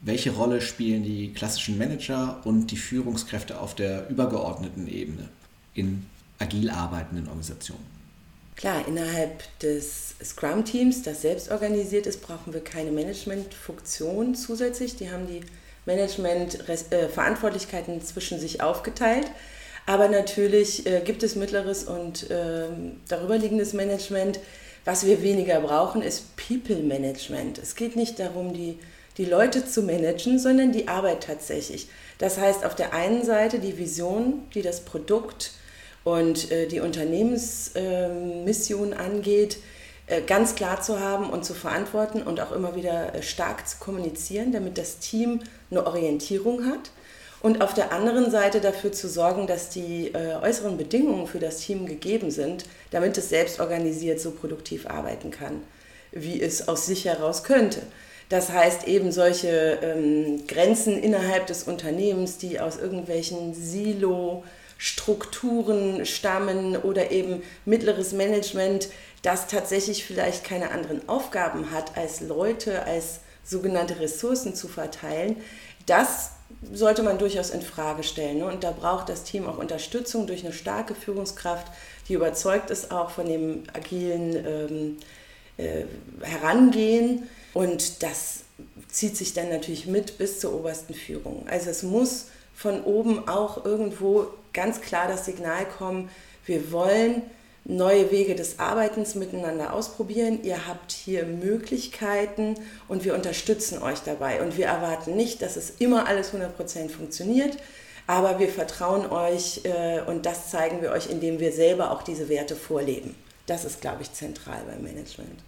[0.00, 5.28] welche Rolle spielen die klassischen Manager und die Führungskräfte auf der übergeordneten Ebene
[5.74, 6.06] in
[6.38, 7.98] agil arbeitenden Organisationen?
[8.56, 14.96] Klar, innerhalb des Scrum-Teams, das selbst organisiert ist, brauchen wir keine Management-Funktion zusätzlich.
[14.96, 15.40] Die haben die
[15.86, 19.30] Management-Verantwortlichkeiten zwischen sich aufgeteilt.
[19.86, 24.38] Aber natürlich äh, gibt es mittleres und ähm, darüberliegendes Management.
[24.84, 27.56] Was wir weniger brauchen, ist People-Management.
[27.58, 28.78] Es geht nicht darum, die,
[29.18, 31.88] die Leute zu managen, sondern die Arbeit tatsächlich.
[32.18, 35.50] Das heißt, auf der einen Seite die Vision, die das Produkt
[36.04, 39.58] und äh, die Unternehmensmission angeht,
[40.06, 43.76] äh, ganz klar zu haben und zu verantworten und auch immer wieder äh, stark zu
[43.78, 46.90] kommunizieren, damit das Team eine Orientierung hat.
[47.40, 51.58] Und auf der anderen Seite dafür zu sorgen, dass die äh, äußeren Bedingungen für das
[51.58, 55.62] Team gegeben sind, damit es selbst organisiert so produktiv arbeiten kann,
[56.10, 57.82] wie es aus sich heraus könnte.
[58.28, 67.10] Das heißt eben solche ähm, Grenzen innerhalb des Unternehmens, die aus irgendwelchen Silo-Strukturen stammen oder
[67.10, 68.90] eben mittleres Management,
[69.22, 75.36] das tatsächlich vielleicht keine anderen Aufgaben hat, als Leute, als sogenannte Ressourcen zu verteilen,
[75.86, 76.32] das
[76.72, 78.38] sollte man durchaus in Frage stellen.
[78.38, 78.46] Ne?
[78.46, 81.66] Und da braucht das Team auch Unterstützung durch eine starke Führungskraft,
[82.08, 84.96] die überzeugt ist auch von dem agilen ähm,
[85.56, 85.84] äh,
[86.22, 87.28] Herangehen.
[87.58, 88.44] Und das
[88.88, 91.44] zieht sich dann natürlich mit bis zur obersten Führung.
[91.50, 96.08] Also es muss von oben auch irgendwo ganz klar das Signal kommen,
[96.46, 97.22] wir wollen
[97.64, 100.44] neue Wege des Arbeitens miteinander ausprobieren.
[100.44, 102.54] Ihr habt hier Möglichkeiten
[102.86, 104.40] und wir unterstützen euch dabei.
[104.40, 107.56] Und wir erwarten nicht, dass es immer alles 100% funktioniert,
[108.06, 112.28] aber wir vertrauen euch äh, und das zeigen wir euch, indem wir selber auch diese
[112.28, 113.16] Werte vorleben.
[113.46, 115.47] Das ist, glaube ich, zentral beim Management.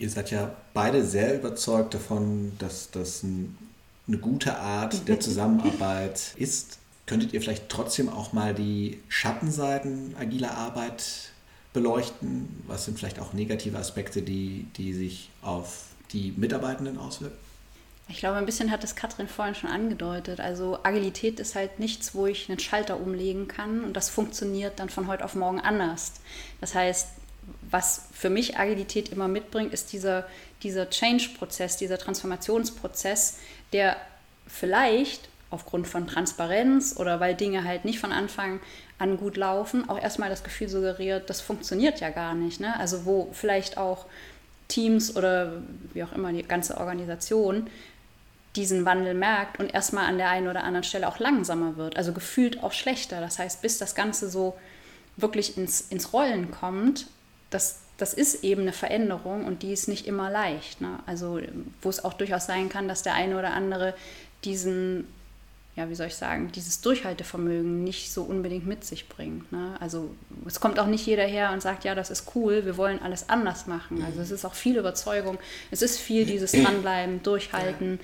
[0.00, 3.58] Ihr seid ja beide sehr überzeugt davon, dass das ein,
[4.08, 6.78] eine gute Art der Zusammenarbeit ist.
[7.04, 11.32] Könntet ihr vielleicht trotzdem auch mal die Schattenseiten agiler Arbeit
[11.74, 12.62] beleuchten?
[12.66, 17.36] Was sind vielleicht auch negative Aspekte, die, die sich auf die Mitarbeitenden auswirken?
[18.08, 20.40] Ich glaube, ein bisschen hat es Katrin vorhin schon angedeutet.
[20.40, 24.88] Also Agilität ist halt nichts, wo ich einen Schalter umlegen kann und das funktioniert dann
[24.88, 26.14] von heute auf morgen anders.
[26.60, 27.06] Das heißt,
[27.70, 30.26] was für mich Agilität immer mitbringt, ist dieser,
[30.62, 33.38] dieser Change-Prozess, dieser Transformationsprozess,
[33.72, 33.96] der
[34.46, 38.60] vielleicht aufgrund von Transparenz oder weil Dinge halt nicht von Anfang
[38.98, 42.60] an gut laufen, auch erstmal das Gefühl suggeriert, das funktioniert ja gar nicht.
[42.60, 42.78] Ne?
[42.78, 44.06] Also wo vielleicht auch
[44.68, 47.68] Teams oder wie auch immer die ganze Organisation
[48.56, 52.12] diesen Wandel merkt und erstmal an der einen oder anderen Stelle auch langsamer wird, also
[52.12, 53.20] gefühlt auch schlechter.
[53.20, 54.56] Das heißt, bis das Ganze so
[55.16, 57.06] wirklich ins, ins Rollen kommt,
[57.50, 60.80] das, das ist eben eine Veränderung und die ist nicht immer leicht.
[60.80, 61.00] Ne?
[61.06, 61.40] Also
[61.82, 63.94] wo es auch durchaus sein kann, dass der eine oder andere
[64.44, 65.06] diesen,
[65.76, 69.50] ja, wie soll ich sagen, dieses Durchhaltevermögen nicht so unbedingt mit sich bringt.
[69.52, 69.76] Ne?
[69.80, 70.14] Also
[70.46, 73.28] es kommt auch nicht jeder her und sagt, ja, das ist cool, wir wollen alles
[73.28, 74.02] anders machen.
[74.04, 75.38] Also es ist auch viel Überzeugung,
[75.70, 78.00] es ist viel dieses Dranbleiben, Durchhalten.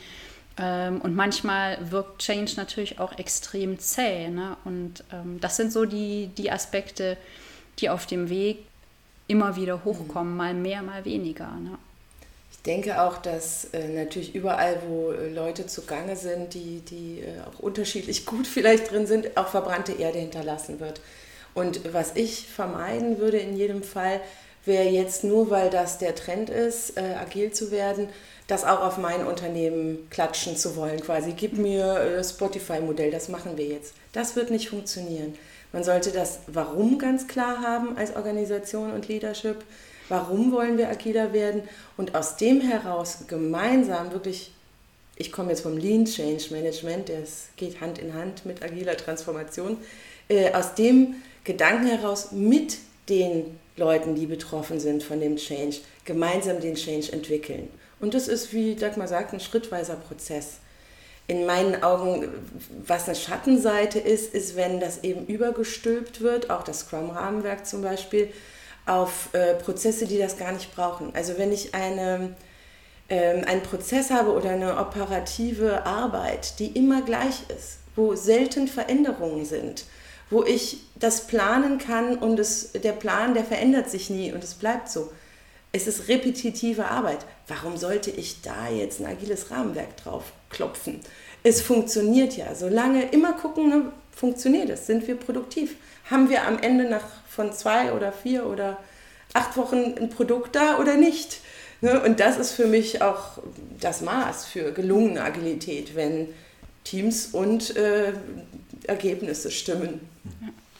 [0.58, 4.28] Ähm, und manchmal wirkt Change natürlich auch extrem zäh.
[4.28, 4.56] Ne?
[4.64, 7.16] Und ähm, das sind so die, die Aspekte,
[7.78, 8.64] die auf dem Weg
[9.26, 11.46] immer wieder hochkommen, mal mehr, mal weniger.
[11.46, 11.78] Ne?
[12.52, 17.40] Ich denke auch, dass äh, natürlich überall, wo äh, Leute zugange sind, die, die äh,
[17.48, 21.00] auch unterschiedlich gut vielleicht drin sind, auch verbrannte Erde hinterlassen wird.
[21.54, 24.20] Und was ich vermeiden würde in jedem Fall,
[24.66, 28.08] wäre jetzt nur, weil das der Trend ist, äh, agil zu werden,
[28.46, 31.32] das auch auf mein Unternehmen klatschen zu wollen, quasi.
[31.32, 33.94] Gib mir äh, Spotify-Modell, das machen wir jetzt.
[34.12, 35.34] Das wird nicht funktionieren.
[35.72, 39.56] Man sollte das Warum ganz klar haben als Organisation und Leadership.
[40.08, 41.62] Warum wollen wir agiler werden?
[41.96, 44.52] Und aus dem heraus gemeinsam wirklich,
[45.16, 49.78] ich komme jetzt vom Lean Change Management, das geht Hand in Hand mit agiler Transformation,
[50.28, 56.60] äh, aus dem Gedanken heraus mit den Leuten, die betroffen sind von dem Change, gemeinsam
[56.60, 57.68] den Change entwickeln.
[58.00, 60.58] Und das ist, wie Dagmar sagt, ein schrittweiser Prozess.
[61.28, 62.28] In meinen Augen,
[62.86, 68.32] was eine Schattenseite ist, ist, wenn das eben übergestülpt wird, auch das Scrum-Rahmenwerk zum Beispiel,
[68.86, 71.12] auf äh, Prozesse, die das gar nicht brauchen.
[71.14, 72.36] Also wenn ich eine,
[73.08, 79.44] ähm, einen Prozess habe oder eine operative Arbeit, die immer gleich ist, wo selten Veränderungen
[79.44, 79.84] sind,
[80.30, 84.54] wo ich das planen kann und es, der Plan, der verändert sich nie und es
[84.54, 85.10] bleibt so.
[85.76, 87.18] Es ist repetitive Arbeit.
[87.48, 91.00] Warum sollte ich da jetzt ein agiles Rahmenwerk drauf klopfen?
[91.42, 92.54] Es funktioniert ja.
[92.54, 95.76] Solange immer gucken, ne, funktioniert es, sind wir produktiv.
[96.10, 98.78] Haben wir am Ende nach von zwei oder vier oder
[99.34, 101.40] acht Wochen ein Produkt da oder nicht?
[101.82, 102.00] Ne?
[102.00, 103.38] Und das ist für mich auch
[103.78, 106.28] das Maß für gelungene Agilität, wenn
[106.84, 108.14] Teams und äh,
[108.86, 110.00] Ergebnisse stimmen.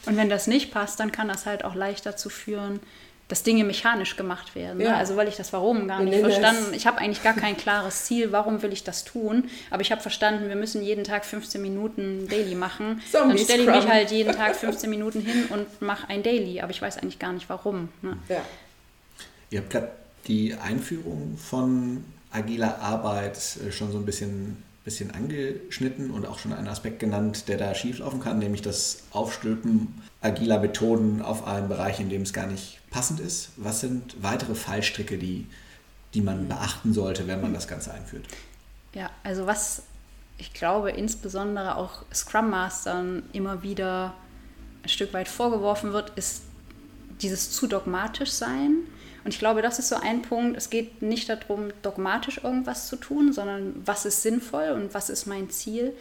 [0.06, 2.80] Und wenn das nicht passt, dann kann das halt auch leicht dazu führen,
[3.28, 4.78] dass Dinge mechanisch gemacht werden.
[4.78, 4.84] Ne?
[4.84, 4.90] Ja.
[4.92, 4.96] Ne?
[4.96, 6.72] Also weil ich das Warum gar nicht verstanden.
[6.74, 9.50] Ich habe eigentlich gar kein klares Ziel, warum will ich das tun.
[9.70, 13.02] Aber ich habe verstanden, wir müssen jeden Tag 15 Minuten Daily machen.
[13.10, 16.60] Zombie Dann stelle ich mich halt jeden Tag 15 Minuten hin und mache ein Daily.
[16.60, 17.88] Aber ich weiß eigentlich gar nicht warum.
[18.02, 18.16] Ne?
[18.28, 18.42] Ja.
[19.50, 19.90] Ihr habt gerade
[20.28, 26.52] die Einführung von agiler Arbeit äh, schon so ein bisschen bisschen angeschnitten und auch schon
[26.52, 31.98] einen Aspekt genannt, der da schieflaufen kann, nämlich das Aufstülpen agiler Methoden auf einen Bereich,
[31.98, 33.50] in dem es gar nicht passend ist.
[33.56, 35.46] Was sind weitere Fallstricke, die,
[36.14, 38.26] die man beachten sollte, wenn man das Ganze einführt?
[38.94, 39.82] Ja, also was
[40.38, 44.14] ich glaube insbesondere auch Scrum Mastern immer wieder
[44.84, 46.42] ein Stück weit vorgeworfen wird, ist
[47.22, 48.84] dieses zu dogmatisch sein
[49.26, 50.56] und ich glaube, das ist so ein Punkt.
[50.56, 55.26] Es geht nicht darum, dogmatisch irgendwas zu tun, sondern was ist sinnvoll und was ist
[55.26, 55.96] mein Ziel.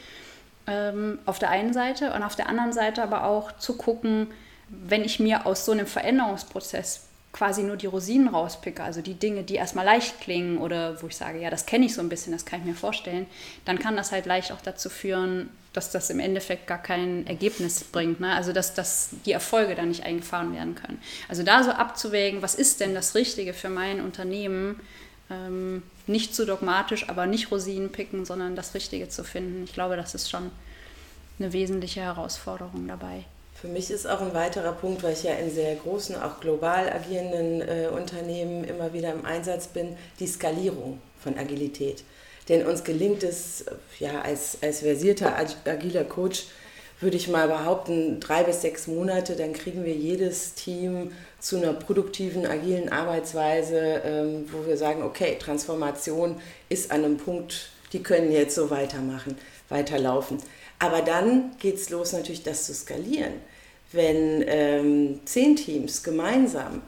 [0.67, 4.27] Ähm, auf der einen Seite und auf der anderen Seite aber auch zu gucken,
[4.69, 9.43] wenn ich mir aus so einem Veränderungsprozess quasi nur die Rosinen rauspicke, also die Dinge,
[9.43, 12.31] die erstmal leicht klingen oder wo ich sage, ja, das kenne ich so ein bisschen,
[12.31, 13.25] das kann ich mir vorstellen,
[13.65, 17.83] dann kann das halt leicht auch dazu führen, dass das im Endeffekt gar kein Ergebnis
[17.83, 18.21] bringt.
[18.21, 18.33] Ne?
[18.33, 21.01] Also dass, dass die Erfolge dann nicht eingefahren werden können.
[21.27, 24.79] Also da so abzuwägen, was ist denn das Richtige für mein Unternehmen,
[25.29, 29.65] ähm, nicht zu dogmatisch, aber nicht Rosinen picken, sondern das Richtige zu finden.
[29.65, 30.51] Ich glaube, das ist schon
[31.37, 33.25] eine wesentliche Herausforderung dabei.
[33.65, 36.87] Für mich ist auch ein weiterer Punkt, weil ich ja in sehr großen, auch global
[36.87, 42.03] agierenden äh, Unternehmen immer wieder im Einsatz bin, die Skalierung von Agilität.
[42.47, 43.65] Denn uns gelingt es,
[43.97, 46.45] ja, als, als versierter agiler Coach,
[46.99, 51.73] würde ich mal behaupten, drei bis sechs Monate, dann kriegen wir jedes Team zu einer
[51.73, 58.31] produktiven, agilen Arbeitsweise, ähm, wo wir sagen, okay, Transformation ist an einem Punkt, die können
[58.31, 60.37] jetzt so weitermachen, weiterlaufen.
[60.77, 63.33] Aber dann geht es los, natürlich das zu skalieren.
[63.95, 66.81] Wenn ähm, zehn Teams gemeinsam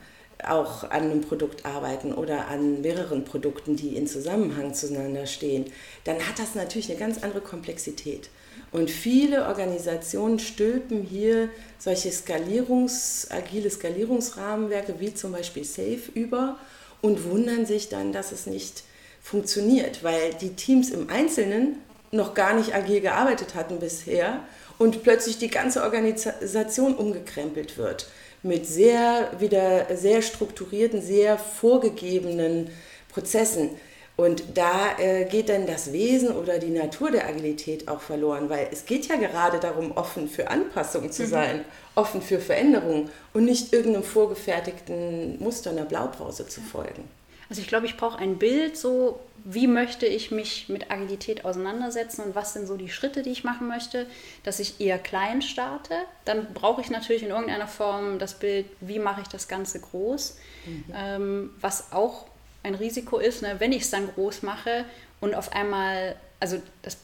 [0.46, 5.65] auch an einem Produkt arbeiten oder an mehreren Produkten, die in Zusammenhang zueinander stehen,
[6.04, 8.30] dann hat das natürlich eine ganz andere Komplexität.
[8.72, 16.58] Und viele Organisationen stülpen hier solche Skalierungs-, agile Skalierungsrahmenwerke wie zum Beispiel SAFE über
[17.02, 18.84] und wundern sich dann, dass es nicht
[19.22, 21.78] funktioniert, weil die Teams im Einzelnen
[22.12, 24.41] noch gar nicht agil gearbeitet hatten bisher
[24.78, 28.08] und plötzlich die ganze Organisation umgekrempelt wird
[28.44, 32.70] mit sehr wieder sehr strukturierten, sehr vorgegebenen
[33.10, 33.72] Prozessen.
[34.16, 38.68] Und da äh, geht dann das Wesen oder die Natur der Agilität auch verloren, weil
[38.72, 41.28] es geht ja gerade darum, offen für Anpassung zu mhm.
[41.28, 41.63] sein, mhm.
[41.94, 47.04] offen für Veränderung und nicht irgendeinem vorgefertigten Muster einer Blaupause zu folgen.
[47.50, 52.22] Also ich glaube, ich brauche ein Bild, so wie möchte ich mich mit Agilität auseinandersetzen
[52.22, 54.06] und was sind so die Schritte, die ich machen möchte,
[54.44, 55.94] dass ich eher klein starte.
[56.26, 60.38] Dann brauche ich natürlich in irgendeiner Form das Bild, wie mache ich das Ganze groß,
[60.66, 60.84] mhm.
[60.94, 62.26] ähm, was auch
[62.64, 64.84] ein Risiko ist, ne, wenn ich es dann groß mache
[65.22, 66.98] und auf einmal, also das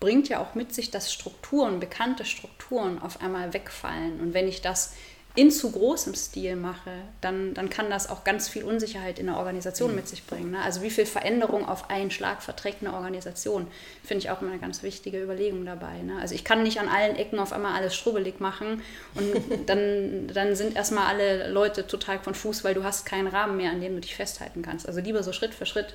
[0.00, 4.20] bringt ja auch mit sich, dass Strukturen, bekannte Strukturen auf einmal wegfallen.
[4.20, 4.94] Und wenn ich das
[5.38, 9.36] in zu großem Stil mache, dann, dann kann das auch ganz viel Unsicherheit in der
[9.36, 10.50] Organisation mit sich bringen.
[10.50, 10.60] Ne?
[10.60, 13.68] Also wie viel Veränderung auf einen Schlag verträgt eine Organisation,
[14.02, 16.02] finde ich auch immer eine ganz wichtige Überlegung dabei.
[16.02, 16.18] Ne?
[16.20, 18.82] Also ich kann nicht an allen Ecken auf einmal alles schrubbelig machen
[19.14, 23.70] und dann, dann sind erstmal alle Leute total konfus, weil du hast keinen Rahmen mehr,
[23.70, 24.88] an dem du dich festhalten kannst.
[24.88, 25.94] Also lieber so Schritt für Schritt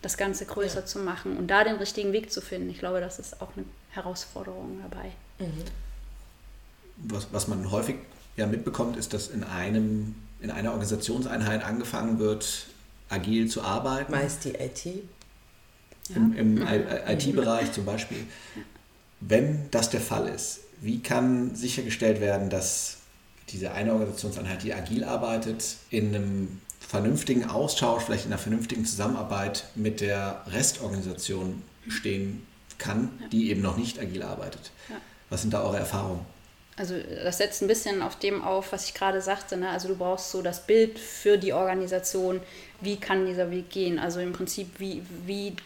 [0.00, 0.86] das Ganze größer ja.
[0.86, 2.70] zu machen und da den richtigen Weg zu finden.
[2.70, 5.10] Ich glaube, das ist auch eine Herausforderung dabei.
[5.40, 5.64] Mhm.
[6.98, 7.96] Was, was man häufig
[8.40, 12.66] ja mitbekommt, ist, dass in, einem, in einer Organisationseinheit angefangen wird,
[13.08, 14.10] agil zu arbeiten.
[14.10, 14.86] Meist die IT.
[16.14, 18.18] Im, im IT-Bereich zum Beispiel.
[19.20, 22.96] Wenn das der Fall ist, wie kann sichergestellt werden, dass
[23.50, 29.66] diese eine Organisationseinheit, die agil arbeitet, in einem vernünftigen Austausch, vielleicht in einer vernünftigen Zusammenarbeit
[29.76, 32.44] mit der Restorganisation stehen
[32.78, 34.72] kann, die eben noch nicht agil arbeitet?
[35.28, 36.24] Was sind da eure Erfahrungen?
[36.80, 39.58] Also das setzt ein bisschen auf dem auf, was ich gerade sagte.
[39.58, 39.68] Ne?
[39.68, 42.40] Also du brauchst so das Bild für die Organisation,
[42.80, 43.98] wie kann dieser Weg gehen.
[43.98, 45.56] Also im Prinzip, wie, wie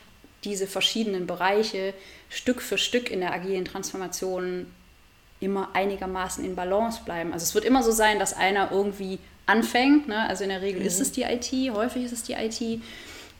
[0.42, 1.94] diese verschiedenen Bereiche
[2.30, 4.66] Stück für Stück in der agilen Transformation
[5.38, 7.32] immer einigermaßen in Balance bleiben.
[7.32, 10.08] Also es wird immer so sein, dass einer irgendwie anfängt.
[10.08, 10.28] Ne?
[10.28, 10.86] Also in der Regel mhm.
[10.88, 12.82] ist es die IT, häufig ist es die IT.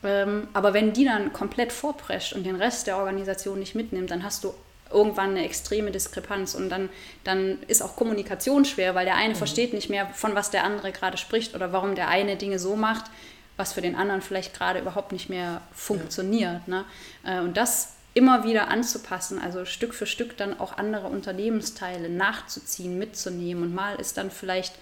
[0.05, 4.23] Ähm, aber wenn die dann komplett vorprescht und den Rest der Organisation nicht mitnimmt, dann
[4.23, 4.55] hast du
[4.95, 6.89] irgendwann eine extreme Diskrepanz und dann,
[7.25, 9.39] dann ist auch Kommunikation schwer, weil der eine mhm.
[9.39, 12.77] versteht nicht mehr, von was der andere gerade spricht oder warum der eine Dinge so
[12.77, 13.05] macht,
[13.57, 16.63] was für den anderen vielleicht gerade überhaupt nicht mehr funktioniert.
[16.67, 16.75] Ja.
[16.75, 16.85] Ne?
[17.25, 22.97] Äh, und das immer wieder anzupassen, also Stück für Stück dann auch andere Unternehmensteile nachzuziehen,
[22.97, 23.65] mitzunehmen.
[23.65, 24.75] Und mal ist dann vielleicht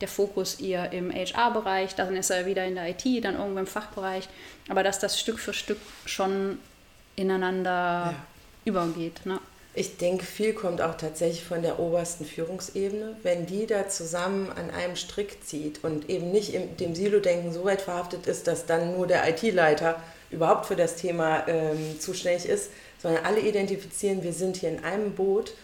[0.00, 3.66] der Fokus eher im HR-Bereich, dann ist er wieder in der IT, dann irgendwo im
[3.66, 4.28] Fachbereich,
[4.68, 6.58] aber dass das Stück für Stück schon
[7.16, 8.14] ineinander ja.
[8.64, 9.26] übergeht.
[9.26, 9.38] Ne?
[9.74, 13.16] Ich denke, viel kommt auch tatsächlich von der obersten Führungsebene.
[13.22, 17.64] Wenn die da zusammen an einem Strick zieht und eben nicht in dem Silo-Denken so
[17.64, 22.70] weit verhaftet ist, dass dann nur der IT-Leiter überhaupt für das Thema ähm, zuständig ist,
[23.00, 25.54] sondern alle identifizieren, wir sind hier in einem Boot.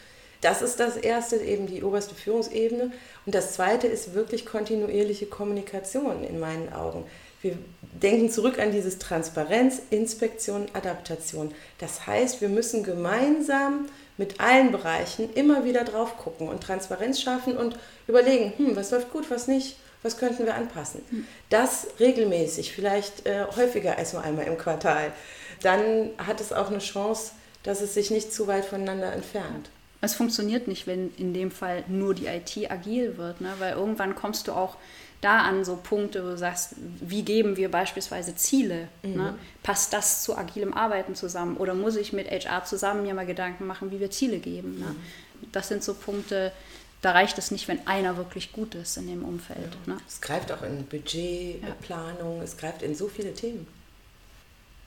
[0.41, 2.93] Das ist das Erste, eben die oberste Führungsebene.
[3.25, 7.05] Und das Zweite ist wirklich kontinuierliche Kommunikation in meinen Augen.
[7.45, 7.59] Wir
[8.01, 11.53] denken zurück an dieses Transparenz, Inspektion, Adaptation.
[11.79, 17.59] Das heißt, wir müssen gemeinsam mit allen Bereichen immer wieder drauf gucken und Transparenz schaffen
[17.59, 17.79] und
[18.09, 21.03] überlegen, hm, was läuft gut, was nicht, was könnten wir anpassen.
[21.11, 21.27] Hm.
[21.51, 25.13] Das regelmäßig, vielleicht äh, häufiger als nur einmal im Quartal.
[25.61, 29.69] Dann hat es auch eine Chance, dass es sich nicht zu weit voneinander entfernt.
[30.01, 33.53] Es funktioniert nicht, wenn in dem Fall nur die IT agil wird, ne?
[33.59, 34.77] weil irgendwann kommst du auch
[35.25, 38.89] da an so Punkte, wo du sagst, wie geben wir beispielsweise Ziele?
[39.03, 39.09] Ne?
[39.09, 39.17] Mhm.
[39.17, 39.35] Ne?
[39.63, 41.57] Passt das zu agilem Arbeiten zusammen?
[41.57, 44.79] Oder muss ich mit HR zusammen mir mal Gedanken machen, wie wir Ziele geben?
[44.79, 44.87] Ne?
[44.87, 45.49] Mhm.
[45.53, 46.53] Das sind so Punkte,
[47.01, 49.77] da reicht es nicht, wenn einer wirklich gut ist in dem Umfeld.
[49.87, 49.95] Ja.
[49.95, 50.01] Ne?
[50.07, 52.43] Es greift auch in Budgetplanung, ja.
[52.43, 53.67] es greift in so viele Themen.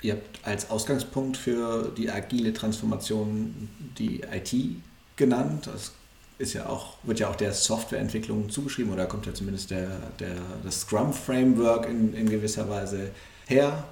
[0.02, 4.54] Ihr habt als Ausgangspunkt für die agile Transformation die IT
[5.16, 5.68] genannt.
[5.68, 5.94] Das
[6.38, 9.88] ist ja auch, wird ja auch der Softwareentwicklung zugeschrieben oder kommt ja zumindest der,
[10.20, 13.10] der, das Scrum-Framework in, in gewisser Weise
[13.48, 13.84] her.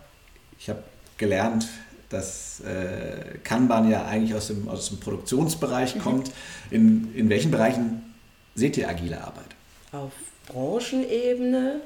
[0.60, 0.84] Ich habe
[1.18, 1.68] gelernt,
[2.10, 6.00] dass äh, Kanban ja eigentlich aus dem, aus dem Produktionsbereich mhm.
[6.00, 6.32] kommt.
[6.70, 8.14] In, in welchen Bereichen
[8.54, 9.48] seht ihr agile Arbeit?
[9.92, 10.12] Auf
[10.48, 11.82] Branchenebene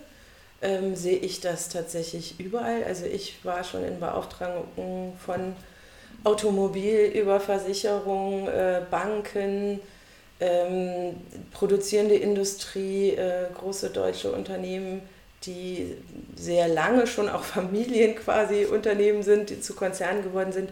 [0.61, 2.83] ähm, sehe ich das tatsächlich überall.
[2.83, 5.53] Also ich war schon in Beauftragung von
[6.25, 9.79] Automobil über Versicherung, äh, Banken,
[10.39, 11.15] ähm,
[11.51, 15.01] produzierende Industrie, äh, große deutsche Unternehmen,
[15.43, 15.95] die
[16.35, 20.71] sehr lange schon auch Familien quasi Unternehmen sind, die zu Konzernen geworden sind.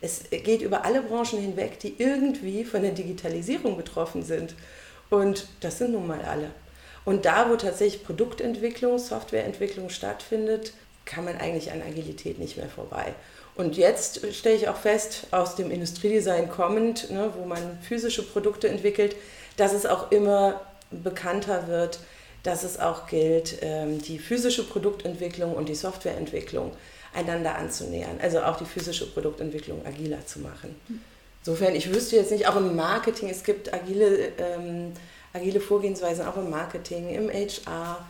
[0.00, 4.54] Es geht über alle Branchen hinweg, die irgendwie von der Digitalisierung betroffen sind.
[5.10, 6.50] Und das sind nun mal alle.
[7.04, 10.72] Und da, wo tatsächlich Produktentwicklung, Softwareentwicklung stattfindet,
[11.04, 13.14] kann man eigentlich an Agilität nicht mehr vorbei.
[13.58, 18.68] Und jetzt stelle ich auch fest, aus dem Industriedesign kommend, ne, wo man physische Produkte
[18.68, 19.16] entwickelt,
[19.56, 20.60] dass es auch immer
[20.92, 21.98] bekannter wird,
[22.44, 26.70] dass es auch gilt, ähm, die physische Produktentwicklung und die Softwareentwicklung
[27.12, 28.20] einander anzunähern.
[28.22, 30.80] Also auch die physische Produktentwicklung agiler zu machen.
[31.40, 34.92] Insofern, ich wüsste jetzt nicht, auch im Marketing, es gibt agile, ähm,
[35.32, 38.06] agile Vorgehensweisen auch im Marketing, im HR.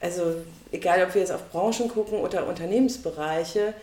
[0.00, 3.74] Also egal, ob wir jetzt auf Branchen gucken oder Unternehmensbereiche,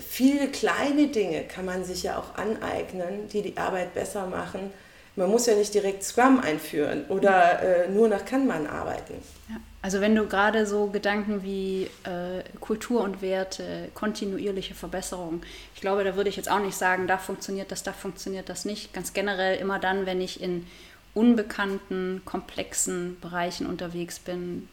[0.00, 4.72] viele kleine Dinge kann man sich ja auch aneignen, die die Arbeit besser machen.
[5.16, 9.14] Man muss ja nicht direkt Scrum einführen oder äh, nur nach Kanban arbeiten.
[9.48, 9.56] Ja.
[9.80, 15.42] Also wenn du gerade so Gedanken wie äh, Kultur und Werte, kontinuierliche Verbesserung,
[15.74, 18.64] ich glaube, da würde ich jetzt auch nicht sagen, da funktioniert das, da funktioniert das
[18.64, 18.94] nicht.
[18.94, 20.66] Ganz generell immer dann, wenn ich in
[21.12, 24.68] unbekannten, komplexen Bereichen unterwegs bin,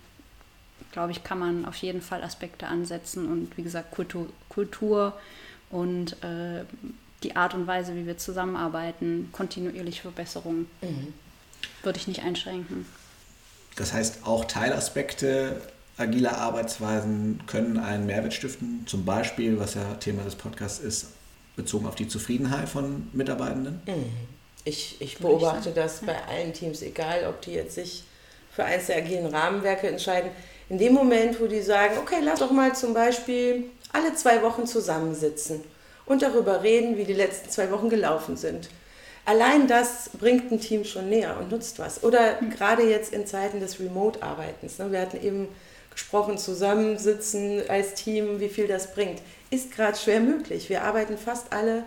[0.92, 5.14] glaube ich, kann man auf jeden Fall Aspekte ansetzen und wie gesagt, Kultur, Kultur
[5.70, 6.64] und äh,
[7.24, 11.14] die Art und Weise, wie wir zusammenarbeiten, kontinuierliche Verbesserungen, mhm.
[11.84, 12.86] würde ich nicht einschränken.
[13.76, 15.62] Das heißt, auch Teilaspekte
[15.98, 21.08] agiler Arbeitsweisen können einen Mehrwert stiften, zum Beispiel, was ja Thema des Podcasts ist,
[21.56, 23.82] bezogen auf die Zufriedenheit von Mitarbeitenden?
[23.86, 24.12] Mhm.
[24.64, 28.04] Ich, ich beobachte ich das bei allen Teams, egal ob die jetzt sich
[28.52, 30.30] für eins der agilen Rahmenwerke entscheiden
[30.72, 34.66] in dem Moment, wo die sagen, okay, lass doch mal zum Beispiel alle zwei Wochen
[34.66, 35.62] zusammensitzen
[36.06, 38.70] und darüber reden, wie die letzten zwei Wochen gelaufen sind.
[39.26, 42.06] Allein das bringt ein Team schon näher und nutzt was.
[42.06, 44.80] Oder gerade jetzt in Zeiten des Remote-Arbeitens.
[44.80, 44.94] Ne?
[44.94, 45.50] Wir hatten eben
[45.90, 49.22] gesprochen, zusammensitzen als Team, wie viel das bringt.
[49.50, 50.70] Ist gerade schwer möglich.
[50.70, 51.84] Wir arbeiten fast alle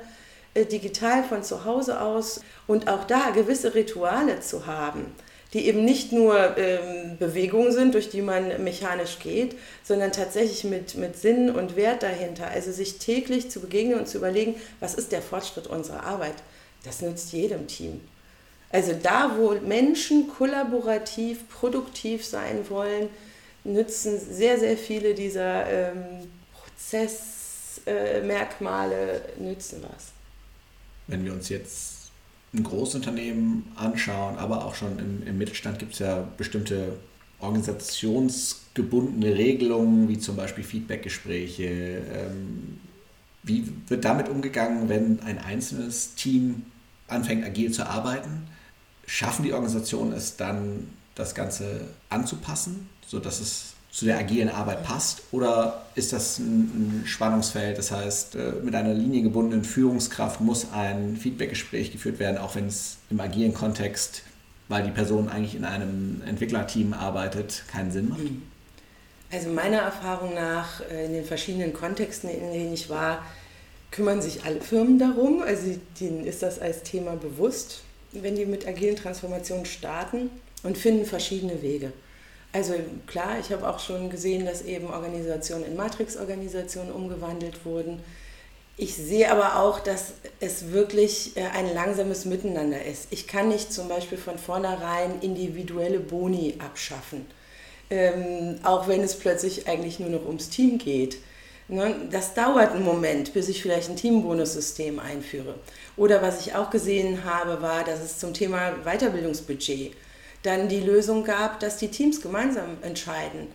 [0.52, 5.06] äh, digital von zu Hause aus und auch da gewisse Rituale zu haben,
[5.54, 10.96] die eben nicht nur ähm, Bewegungen sind, durch die man mechanisch geht, sondern tatsächlich mit,
[10.96, 12.48] mit Sinn und Wert dahinter.
[12.48, 16.34] Also sich täglich zu begegnen und zu überlegen, was ist der Fortschritt unserer Arbeit.
[16.84, 18.00] Das nützt jedem Team.
[18.70, 23.08] Also da, wo Menschen kollaborativ, produktiv sein wollen,
[23.62, 30.06] nützen sehr, sehr viele dieser ähm, Prozessmerkmale, äh, nützen was.
[31.06, 31.93] Wenn wir uns jetzt
[32.54, 36.98] ein Großunternehmen anschauen, aber auch schon im, im Mittelstand gibt es ja bestimmte
[37.40, 41.64] organisationsgebundene Regelungen, wie zum Beispiel Feedbackgespräche.
[41.64, 42.80] Ähm,
[43.42, 46.62] wie wird damit umgegangen, wenn ein einzelnes Team
[47.08, 48.46] anfängt, agil zu arbeiten?
[49.06, 55.22] Schaffen die Organisationen es dann, das Ganze anzupassen, sodass es zu der agilen Arbeit passt?
[55.30, 57.78] Oder ist das ein, Spannungsfeld?
[57.78, 62.96] Das heißt, äh, mit einer liniengebundenen Führungskraft muss ein Feedbackgespräch geführt werden, auch wenn es
[63.08, 64.22] im agilen Kontext,
[64.68, 68.22] weil die Person eigentlich in einem Entwicklerteam arbeitet, keinen Sinn macht?
[69.30, 73.24] Also meiner Erfahrung nach, äh, in den verschiedenen Kontexten, in denen ich war,
[73.92, 75.40] kümmern sich alle Firmen darum.
[75.40, 80.30] Also denen ist das als Thema bewusst, wenn die mit agilen Transformationen starten
[80.64, 81.92] und finden verschiedene Wege.
[82.54, 82.74] Also
[83.08, 87.98] klar, ich habe auch schon gesehen, dass eben Organisationen in Matrix-Organisationen umgewandelt wurden.
[88.76, 93.08] Ich sehe aber auch, dass es wirklich äh, ein langsames Miteinander ist.
[93.10, 97.26] Ich kann nicht zum Beispiel von vornherein individuelle Boni abschaffen,
[97.90, 101.18] ähm, auch wenn es plötzlich eigentlich nur noch ums Team geht.
[101.66, 105.56] Ne, das dauert einen Moment, bis ich vielleicht ein Teambonussystem einführe.
[105.96, 109.96] Oder was ich auch gesehen habe, war, dass es zum Thema Weiterbildungsbudget
[110.44, 113.48] dann die Lösung gab, dass die Teams gemeinsam entscheiden,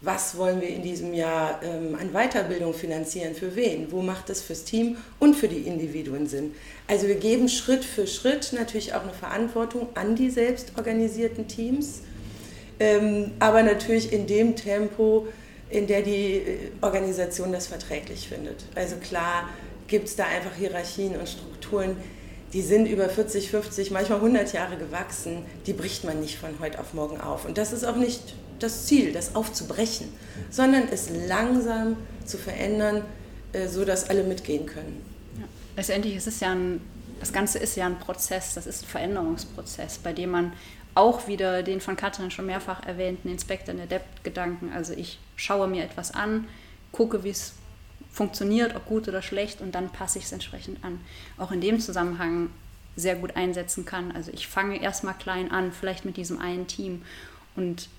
[0.00, 4.42] was wollen wir in diesem Jahr ähm, an Weiterbildung finanzieren, für wen, wo macht es
[4.42, 6.54] fürs Team und für die Individuen Sinn.
[6.86, 12.02] Also wir geben Schritt für Schritt natürlich auch eine Verantwortung an die selbstorganisierten Teams,
[12.78, 15.26] ähm, aber natürlich in dem Tempo,
[15.68, 18.64] in der die äh, Organisation das verträglich findet.
[18.76, 19.48] Also klar
[19.88, 21.96] gibt es da einfach Hierarchien und Strukturen,
[22.56, 26.80] die sind über 40, 50, manchmal 100 Jahre gewachsen, die bricht man nicht von heute
[26.80, 27.44] auf morgen auf.
[27.44, 30.08] Und das ist auch nicht das Ziel, das aufzubrechen,
[30.48, 33.02] sondern es langsam zu verändern,
[33.52, 35.02] äh, so dass alle mitgehen können.
[35.38, 35.44] Ja.
[35.76, 36.80] Letztendlich ist es ja ein,
[37.20, 40.54] das Ganze ist ja ein Prozess, das ist ein Veränderungsprozess, bei dem man
[40.94, 45.84] auch wieder den von Katrin schon mehrfach erwähnten Inspector in Adept-Gedanken, also ich schaue mir
[45.84, 46.48] etwas an,
[46.90, 47.52] gucke, wie es
[48.16, 51.00] funktioniert, ob gut oder schlecht, und dann passe ich es entsprechend an.
[51.36, 52.48] Auch in dem Zusammenhang
[52.96, 54.10] sehr gut einsetzen kann.
[54.12, 57.02] Also ich fange erstmal klein an, vielleicht mit diesem einen Team
[57.56, 57.90] und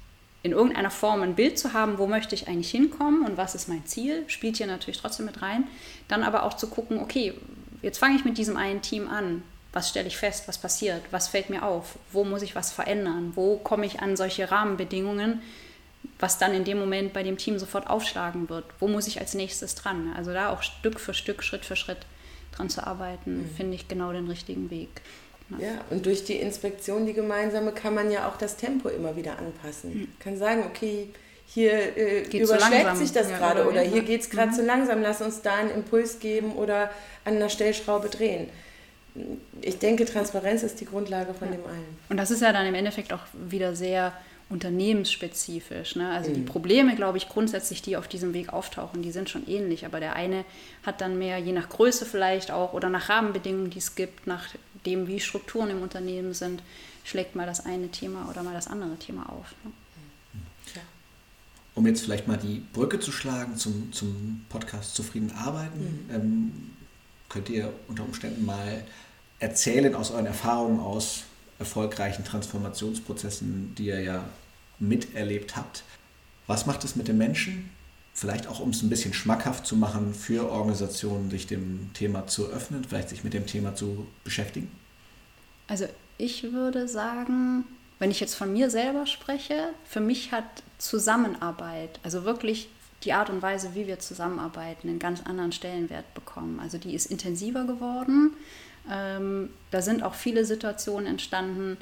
[0.41, 3.70] in irgendeiner Form ein Bild zu haben, wo möchte ich eigentlich hinkommen und was ist
[3.70, 5.65] mein Ziel, spielt hier natürlich trotzdem mit rein.
[6.07, 7.36] Dann aber auch zu gucken, okay,
[7.84, 9.43] jetzt fange ich mit diesem einen Team an.
[9.72, 13.34] Was stelle ich fest, was passiert, was fällt mir auf, wo muss ich was verändern,
[13.36, 15.41] wo komme ich an solche Rahmenbedingungen,
[16.20, 18.65] was dann in dem Moment bei dem Team sofort aufschlagen wird.
[18.80, 20.13] Wo muss ich als nächstes dran?
[20.15, 21.99] Also da auch Stück für Stück, Schritt für Schritt
[22.55, 23.49] dran zu arbeiten, mhm.
[23.55, 24.89] finde ich genau den richtigen Weg.
[25.59, 25.80] Ja.
[25.91, 30.01] und durch die Inspektion, die gemeinsame, kann man ja auch das Tempo immer wieder anpassen.
[30.01, 30.07] Mhm.
[30.20, 31.07] Kann sagen, okay,
[31.47, 34.55] hier äh, überschlägt sich das ja, gerade oder, oder hier geht es gerade mhm.
[34.55, 36.91] zu langsam, lass uns da einen Impuls geben oder
[37.24, 38.49] an einer Stellschraube drehen.
[39.61, 41.55] Ich denke, Transparenz ist die Grundlage von ja.
[41.55, 41.97] dem allen.
[42.09, 44.11] Und das ist ja dann im Endeffekt auch wieder sehr
[44.50, 45.95] unternehmensspezifisch.
[45.95, 46.10] Ne?
[46.10, 46.36] Also mhm.
[46.36, 50.00] die Probleme, glaube ich, grundsätzlich, die auf diesem Weg auftauchen, die sind schon ähnlich, aber
[50.00, 50.45] der eine
[50.84, 54.48] hat dann mehr, je nach Größe vielleicht auch oder nach Rahmenbedingungen, die es gibt, nach
[54.86, 56.62] dem, wie Strukturen im Unternehmen sind,
[57.04, 59.54] schlägt mal das eine Thema oder mal das andere Thema auf.
[59.64, 59.72] Ne?
[61.76, 66.16] Um jetzt vielleicht mal die Brücke zu schlagen zum, zum Podcast Zufrieden arbeiten, mhm.
[66.16, 66.52] ähm,
[67.30, 68.84] könnt ihr unter Umständen mal
[69.38, 71.26] erzählen aus euren Erfahrungen aus
[71.60, 74.24] erfolgreichen Transformationsprozessen, die ihr ja
[74.80, 75.84] miterlebt habt.
[76.45, 77.70] Was macht es mit den Menschen?
[78.14, 82.47] Vielleicht auch, um es ein bisschen schmackhaft zu machen für Organisationen, sich dem Thema zu
[82.47, 84.72] öffnen, vielleicht sich mit dem Thema zu beschäftigen?
[85.68, 85.88] Also
[86.18, 87.66] ich würde sagen,
[87.99, 90.45] wenn ich jetzt von mir selber spreche, für mich hat
[90.78, 92.70] Zusammenarbeit, also wirklich
[93.03, 96.60] die Art und Weise, wie wir zusammenarbeiten, einen ganz anderen Stellenwert bekommen.
[96.60, 98.34] Also die ist intensiver geworden.
[98.91, 101.77] Ähm, da sind auch viele Situationen entstanden,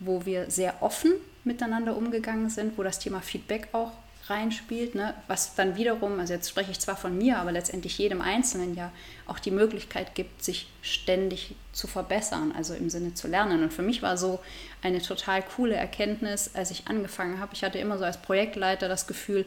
[0.00, 1.12] wo wir sehr offen
[1.44, 3.92] miteinander umgegangen sind, wo das Thema Feedback auch
[4.30, 5.14] reinspielt, ne?
[5.26, 8.92] was dann wiederum, also jetzt spreche ich zwar von mir, aber letztendlich jedem Einzelnen ja
[9.26, 13.62] auch die Möglichkeit gibt, sich ständig zu verbessern, also im Sinne zu lernen.
[13.62, 14.40] Und für mich war so
[14.82, 17.54] eine total coole Erkenntnis, als ich angefangen habe.
[17.54, 19.46] Ich hatte immer so als Projektleiter das Gefühl,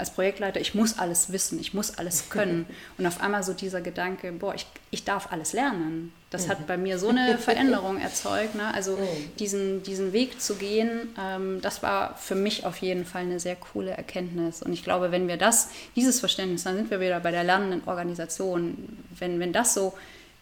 [0.00, 2.66] als Projektleiter, ich muss alles wissen, ich muss alles können.
[2.98, 6.12] Und auf einmal so dieser Gedanke, boah, ich, ich darf alles lernen.
[6.30, 8.54] Das hat bei mir so eine Veränderung erzeugt.
[8.54, 8.72] Ne?
[8.72, 8.98] Also
[9.38, 13.56] diesen, diesen Weg zu gehen, ähm, das war für mich auf jeden Fall eine sehr
[13.56, 14.62] coole Erkenntnis.
[14.62, 17.82] Und ich glaube, wenn wir das, dieses Verständnis, dann sind wir wieder bei der lernenden
[17.86, 19.94] Organisation, wenn, wenn das so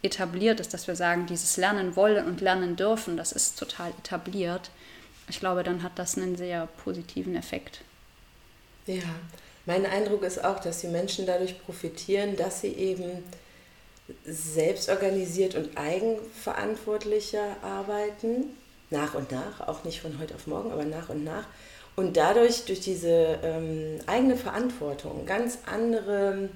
[0.02, 4.70] etabliert ist, dass wir sagen, dieses Lernen wollen und lernen dürfen, das ist total etabliert.
[5.28, 7.80] Ich glaube, dann hat das einen sehr positiven Effekt.
[8.86, 9.02] Ja,
[9.68, 13.22] mein Eindruck ist auch, dass die Menschen dadurch profitieren, dass sie eben
[14.24, 18.56] selbstorganisiert und eigenverantwortlicher arbeiten,
[18.88, 21.44] nach und nach, auch nicht von heute auf morgen, aber nach und nach.
[21.96, 26.48] Und dadurch, durch diese ähm, eigene Verantwortung, ganz andere,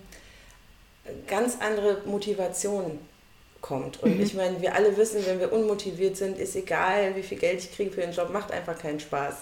[1.26, 2.98] ganz andere Motivation
[3.62, 4.02] kommt.
[4.02, 4.22] Und mhm.
[4.22, 7.74] ich meine, wir alle wissen, wenn wir unmotiviert sind, ist egal, wie viel Geld ich
[7.74, 9.36] kriege für den Job, macht einfach keinen Spaß.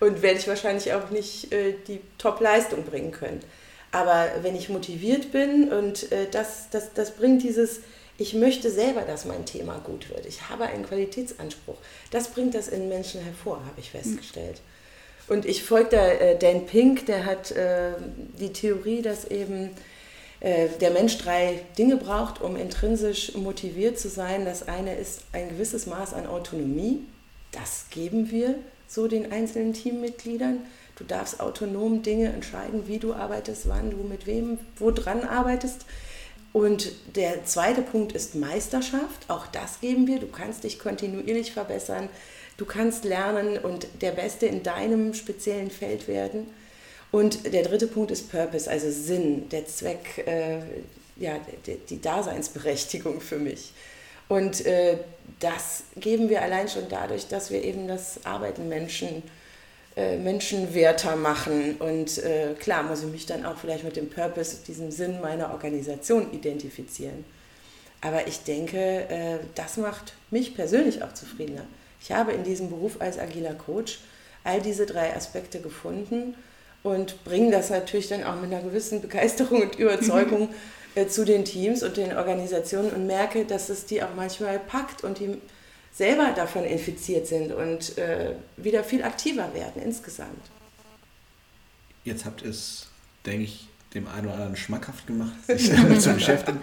[0.00, 3.40] Und werde ich wahrscheinlich auch nicht äh, die Top-Leistung bringen können.
[3.92, 7.80] Aber wenn ich motiviert bin und äh, das, das, das bringt dieses,
[8.18, 10.26] ich möchte selber, dass mein Thema gut wird.
[10.26, 11.76] Ich habe einen Qualitätsanspruch.
[12.10, 14.60] Das bringt das in Menschen hervor, habe ich festgestellt.
[15.28, 17.92] Und ich folge da äh, Dan Pink, der hat äh,
[18.38, 19.70] die Theorie, dass eben
[20.40, 24.44] der Mensch drei Dinge braucht, um intrinsisch motiviert zu sein.
[24.44, 27.00] Das eine ist ein gewisses Maß an Autonomie.
[27.52, 28.56] Das geben wir
[28.86, 30.58] so den einzelnen Teammitgliedern.
[30.96, 35.84] Du darfst autonom Dinge entscheiden, wie du arbeitest, wann du mit wem, wo dran arbeitest.
[36.52, 39.28] Und der zweite Punkt ist Meisterschaft.
[39.28, 40.20] Auch das geben wir.
[40.20, 42.08] Du kannst dich kontinuierlich verbessern.
[42.56, 46.46] Du kannst lernen und der Beste in deinem speziellen Feld werden.
[47.16, 50.58] Und der dritte Punkt ist Purpose, also Sinn, der Zweck, äh,
[51.16, 51.40] ja,
[51.88, 53.72] die, Daseinsberechtigung für mich.
[54.28, 54.98] Und äh,
[55.40, 59.22] das geben wir allein schon dadurch, dass wir eben das Arbeiten Menschen
[59.96, 61.76] äh, menschenwerter machen.
[61.78, 65.52] Und äh, klar muss ich mich dann auch vielleicht mit dem Purpose, diesem Sinn meiner
[65.52, 67.24] Organisation identifizieren.
[68.02, 71.64] Aber ich denke, äh, das macht mich persönlich auch zufriedener.
[71.98, 74.00] Ich habe in diesem Beruf als agiler Coach
[74.44, 76.34] all diese drei Aspekte gefunden
[76.82, 80.50] und bringe das natürlich dann auch mit einer gewissen Begeisterung und Überzeugung
[80.94, 85.04] äh, zu den Teams und den Organisationen und merke, dass es die auch manchmal packt
[85.04, 85.38] und die
[85.92, 90.50] selber davon infiziert sind und äh, wieder viel aktiver werden insgesamt.
[92.04, 92.88] Jetzt habt ihr es,
[93.24, 96.60] denke ich, dem einen oder anderen schmackhaft gemacht, sich damit zu beschäftigen.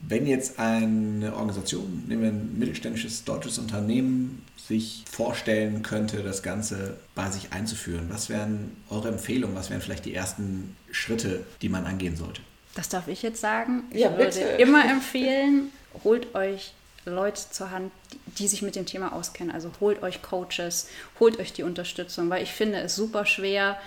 [0.00, 6.98] Wenn jetzt eine Organisation, nehmen wir ein mittelständisches deutsches Unternehmen, sich vorstellen könnte, das Ganze
[7.14, 11.86] bei sich einzuführen, was wären eure Empfehlungen, was wären vielleicht die ersten Schritte, die man
[11.86, 12.42] angehen sollte?
[12.74, 13.84] Das darf ich jetzt sagen.
[13.90, 15.72] Ich ja, würde immer empfehlen,
[16.04, 16.74] holt euch
[17.06, 17.90] Leute zur Hand,
[18.38, 19.52] die, sich mit dem Thema auskennen.
[19.52, 20.88] Also holt euch Coaches,
[21.18, 23.78] holt euch die Unterstützung, weil ich finde es super schwer,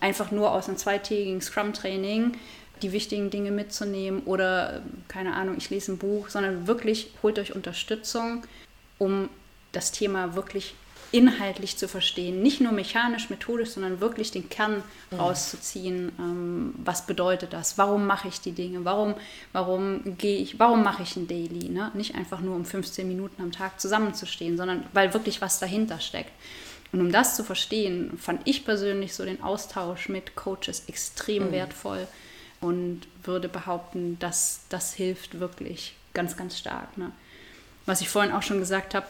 [0.00, 2.32] einfach nur aus einem zweitägigen Scrum-Training
[2.82, 7.54] die wichtigen Dinge mitzunehmen oder, keine Ahnung, ich lese ein Buch, sondern wirklich holt euch
[7.54, 8.44] Unterstützung,
[8.98, 9.28] um
[9.72, 10.74] das Thema wirklich
[11.12, 15.18] inhaltlich zu verstehen, nicht nur mechanisch, methodisch, sondern wirklich den Kern mhm.
[15.18, 16.12] rauszuziehen.
[16.18, 17.78] Ähm, was bedeutet das?
[17.78, 18.84] Warum mache ich die Dinge?
[18.84, 19.14] Warum,
[19.52, 21.68] warum gehe ich, warum mache ich ein Daily?
[21.68, 21.90] Ne?
[21.94, 26.30] Nicht einfach nur um 15 Minuten am Tag zusammenzustehen, sondern weil wirklich was dahinter steckt.
[26.92, 31.52] Und um das zu verstehen, fand ich persönlich so den Austausch mit Coaches extrem mhm.
[31.52, 32.06] wertvoll
[32.60, 36.96] und würde behaupten, dass das hilft wirklich ganz, ganz stark.
[36.98, 37.12] Ne?
[37.86, 39.06] was ich vorhin auch schon gesagt habe,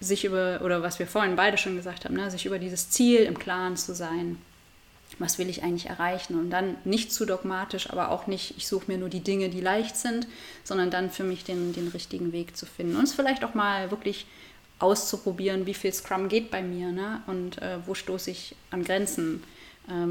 [0.00, 3.20] sich über, oder was wir vorhin beide schon gesagt haben, ne, sich über dieses Ziel
[3.20, 4.38] im Klaren zu sein.
[5.18, 6.38] Was will ich eigentlich erreichen?
[6.38, 9.60] Und dann nicht zu dogmatisch, aber auch nicht, ich suche mir nur die Dinge, die
[9.60, 10.26] leicht sind,
[10.64, 12.96] sondern dann für mich den, den richtigen Weg zu finden.
[12.96, 14.26] Und es vielleicht auch mal wirklich
[14.78, 17.22] auszuprobieren, wie viel Scrum geht bei mir ne?
[17.26, 19.42] und äh, wo stoße ich an Grenzen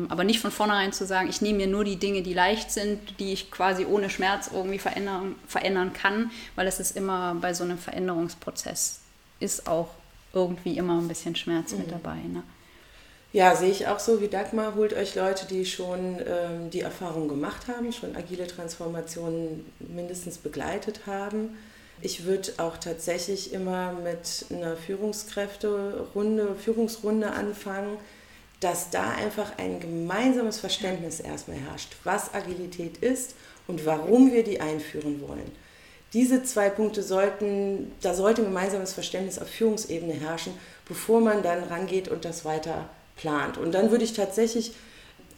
[0.10, 3.20] aber nicht von vornherein zu sagen, ich nehme mir nur die Dinge, die leicht sind,
[3.20, 7.64] die ich quasi ohne Schmerz irgendwie verändern, verändern kann, weil es ist immer bei so
[7.64, 9.00] einem Veränderungsprozess,
[9.40, 9.90] ist auch
[10.34, 11.80] irgendwie immer ein bisschen Schmerz mhm.
[11.80, 12.16] mit dabei.
[12.16, 12.44] Ne?
[13.34, 14.76] Ja, sehe ich auch so wie Dagmar.
[14.76, 21.02] Holt euch Leute, die schon ähm, die Erfahrung gemacht haben, schon agile Transformationen mindestens begleitet
[21.06, 21.58] haben.
[22.02, 27.98] Ich würde auch tatsächlich immer mit einer Führungskräfterunde, Führungsrunde anfangen,
[28.60, 33.36] dass da einfach ein gemeinsames Verständnis erstmal herrscht, was Agilität ist
[33.68, 35.51] und warum wir die einführen wollen.
[36.14, 40.53] Diese zwei Punkte sollten, da sollte ein gemeinsames Verständnis auf Führungsebene herrschen,
[40.88, 43.58] bevor man dann rangeht und das weiter plant.
[43.58, 44.72] Und dann würde ich tatsächlich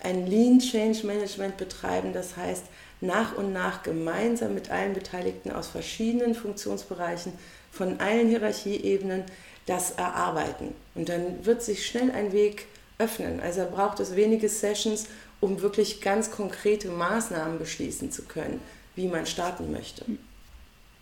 [0.02, 2.66] ein Lean Change Management betreiben, das heißt
[3.02, 7.34] nach und nach gemeinsam mit allen Beteiligten aus verschiedenen Funktionsbereichen,
[7.72, 9.24] von allen Hierarchieebenen
[9.66, 10.74] das erarbeiten.
[10.96, 12.68] Und dann wird sich schnell ein Weg
[13.00, 13.40] öffnen.
[13.40, 15.08] Also braucht es wenige Sessions,
[15.40, 18.60] um wirklich ganz konkrete Maßnahmen beschließen zu können,
[18.96, 20.06] wie man starten möchte.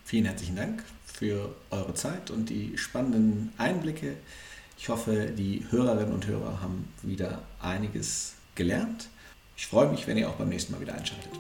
[0.06, 4.16] Vielen herzlichen Dank für eure Zeit und die spannenden Einblicke.
[4.78, 9.10] Ich hoffe, die Hörerinnen und Hörer haben wieder einiges gelernt.
[9.58, 11.32] Ich freue mich, wenn ihr auch beim nächsten Mal wieder einschaltet.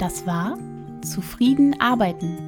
[0.00, 0.58] Das war
[1.02, 2.47] Zufrieden arbeiten.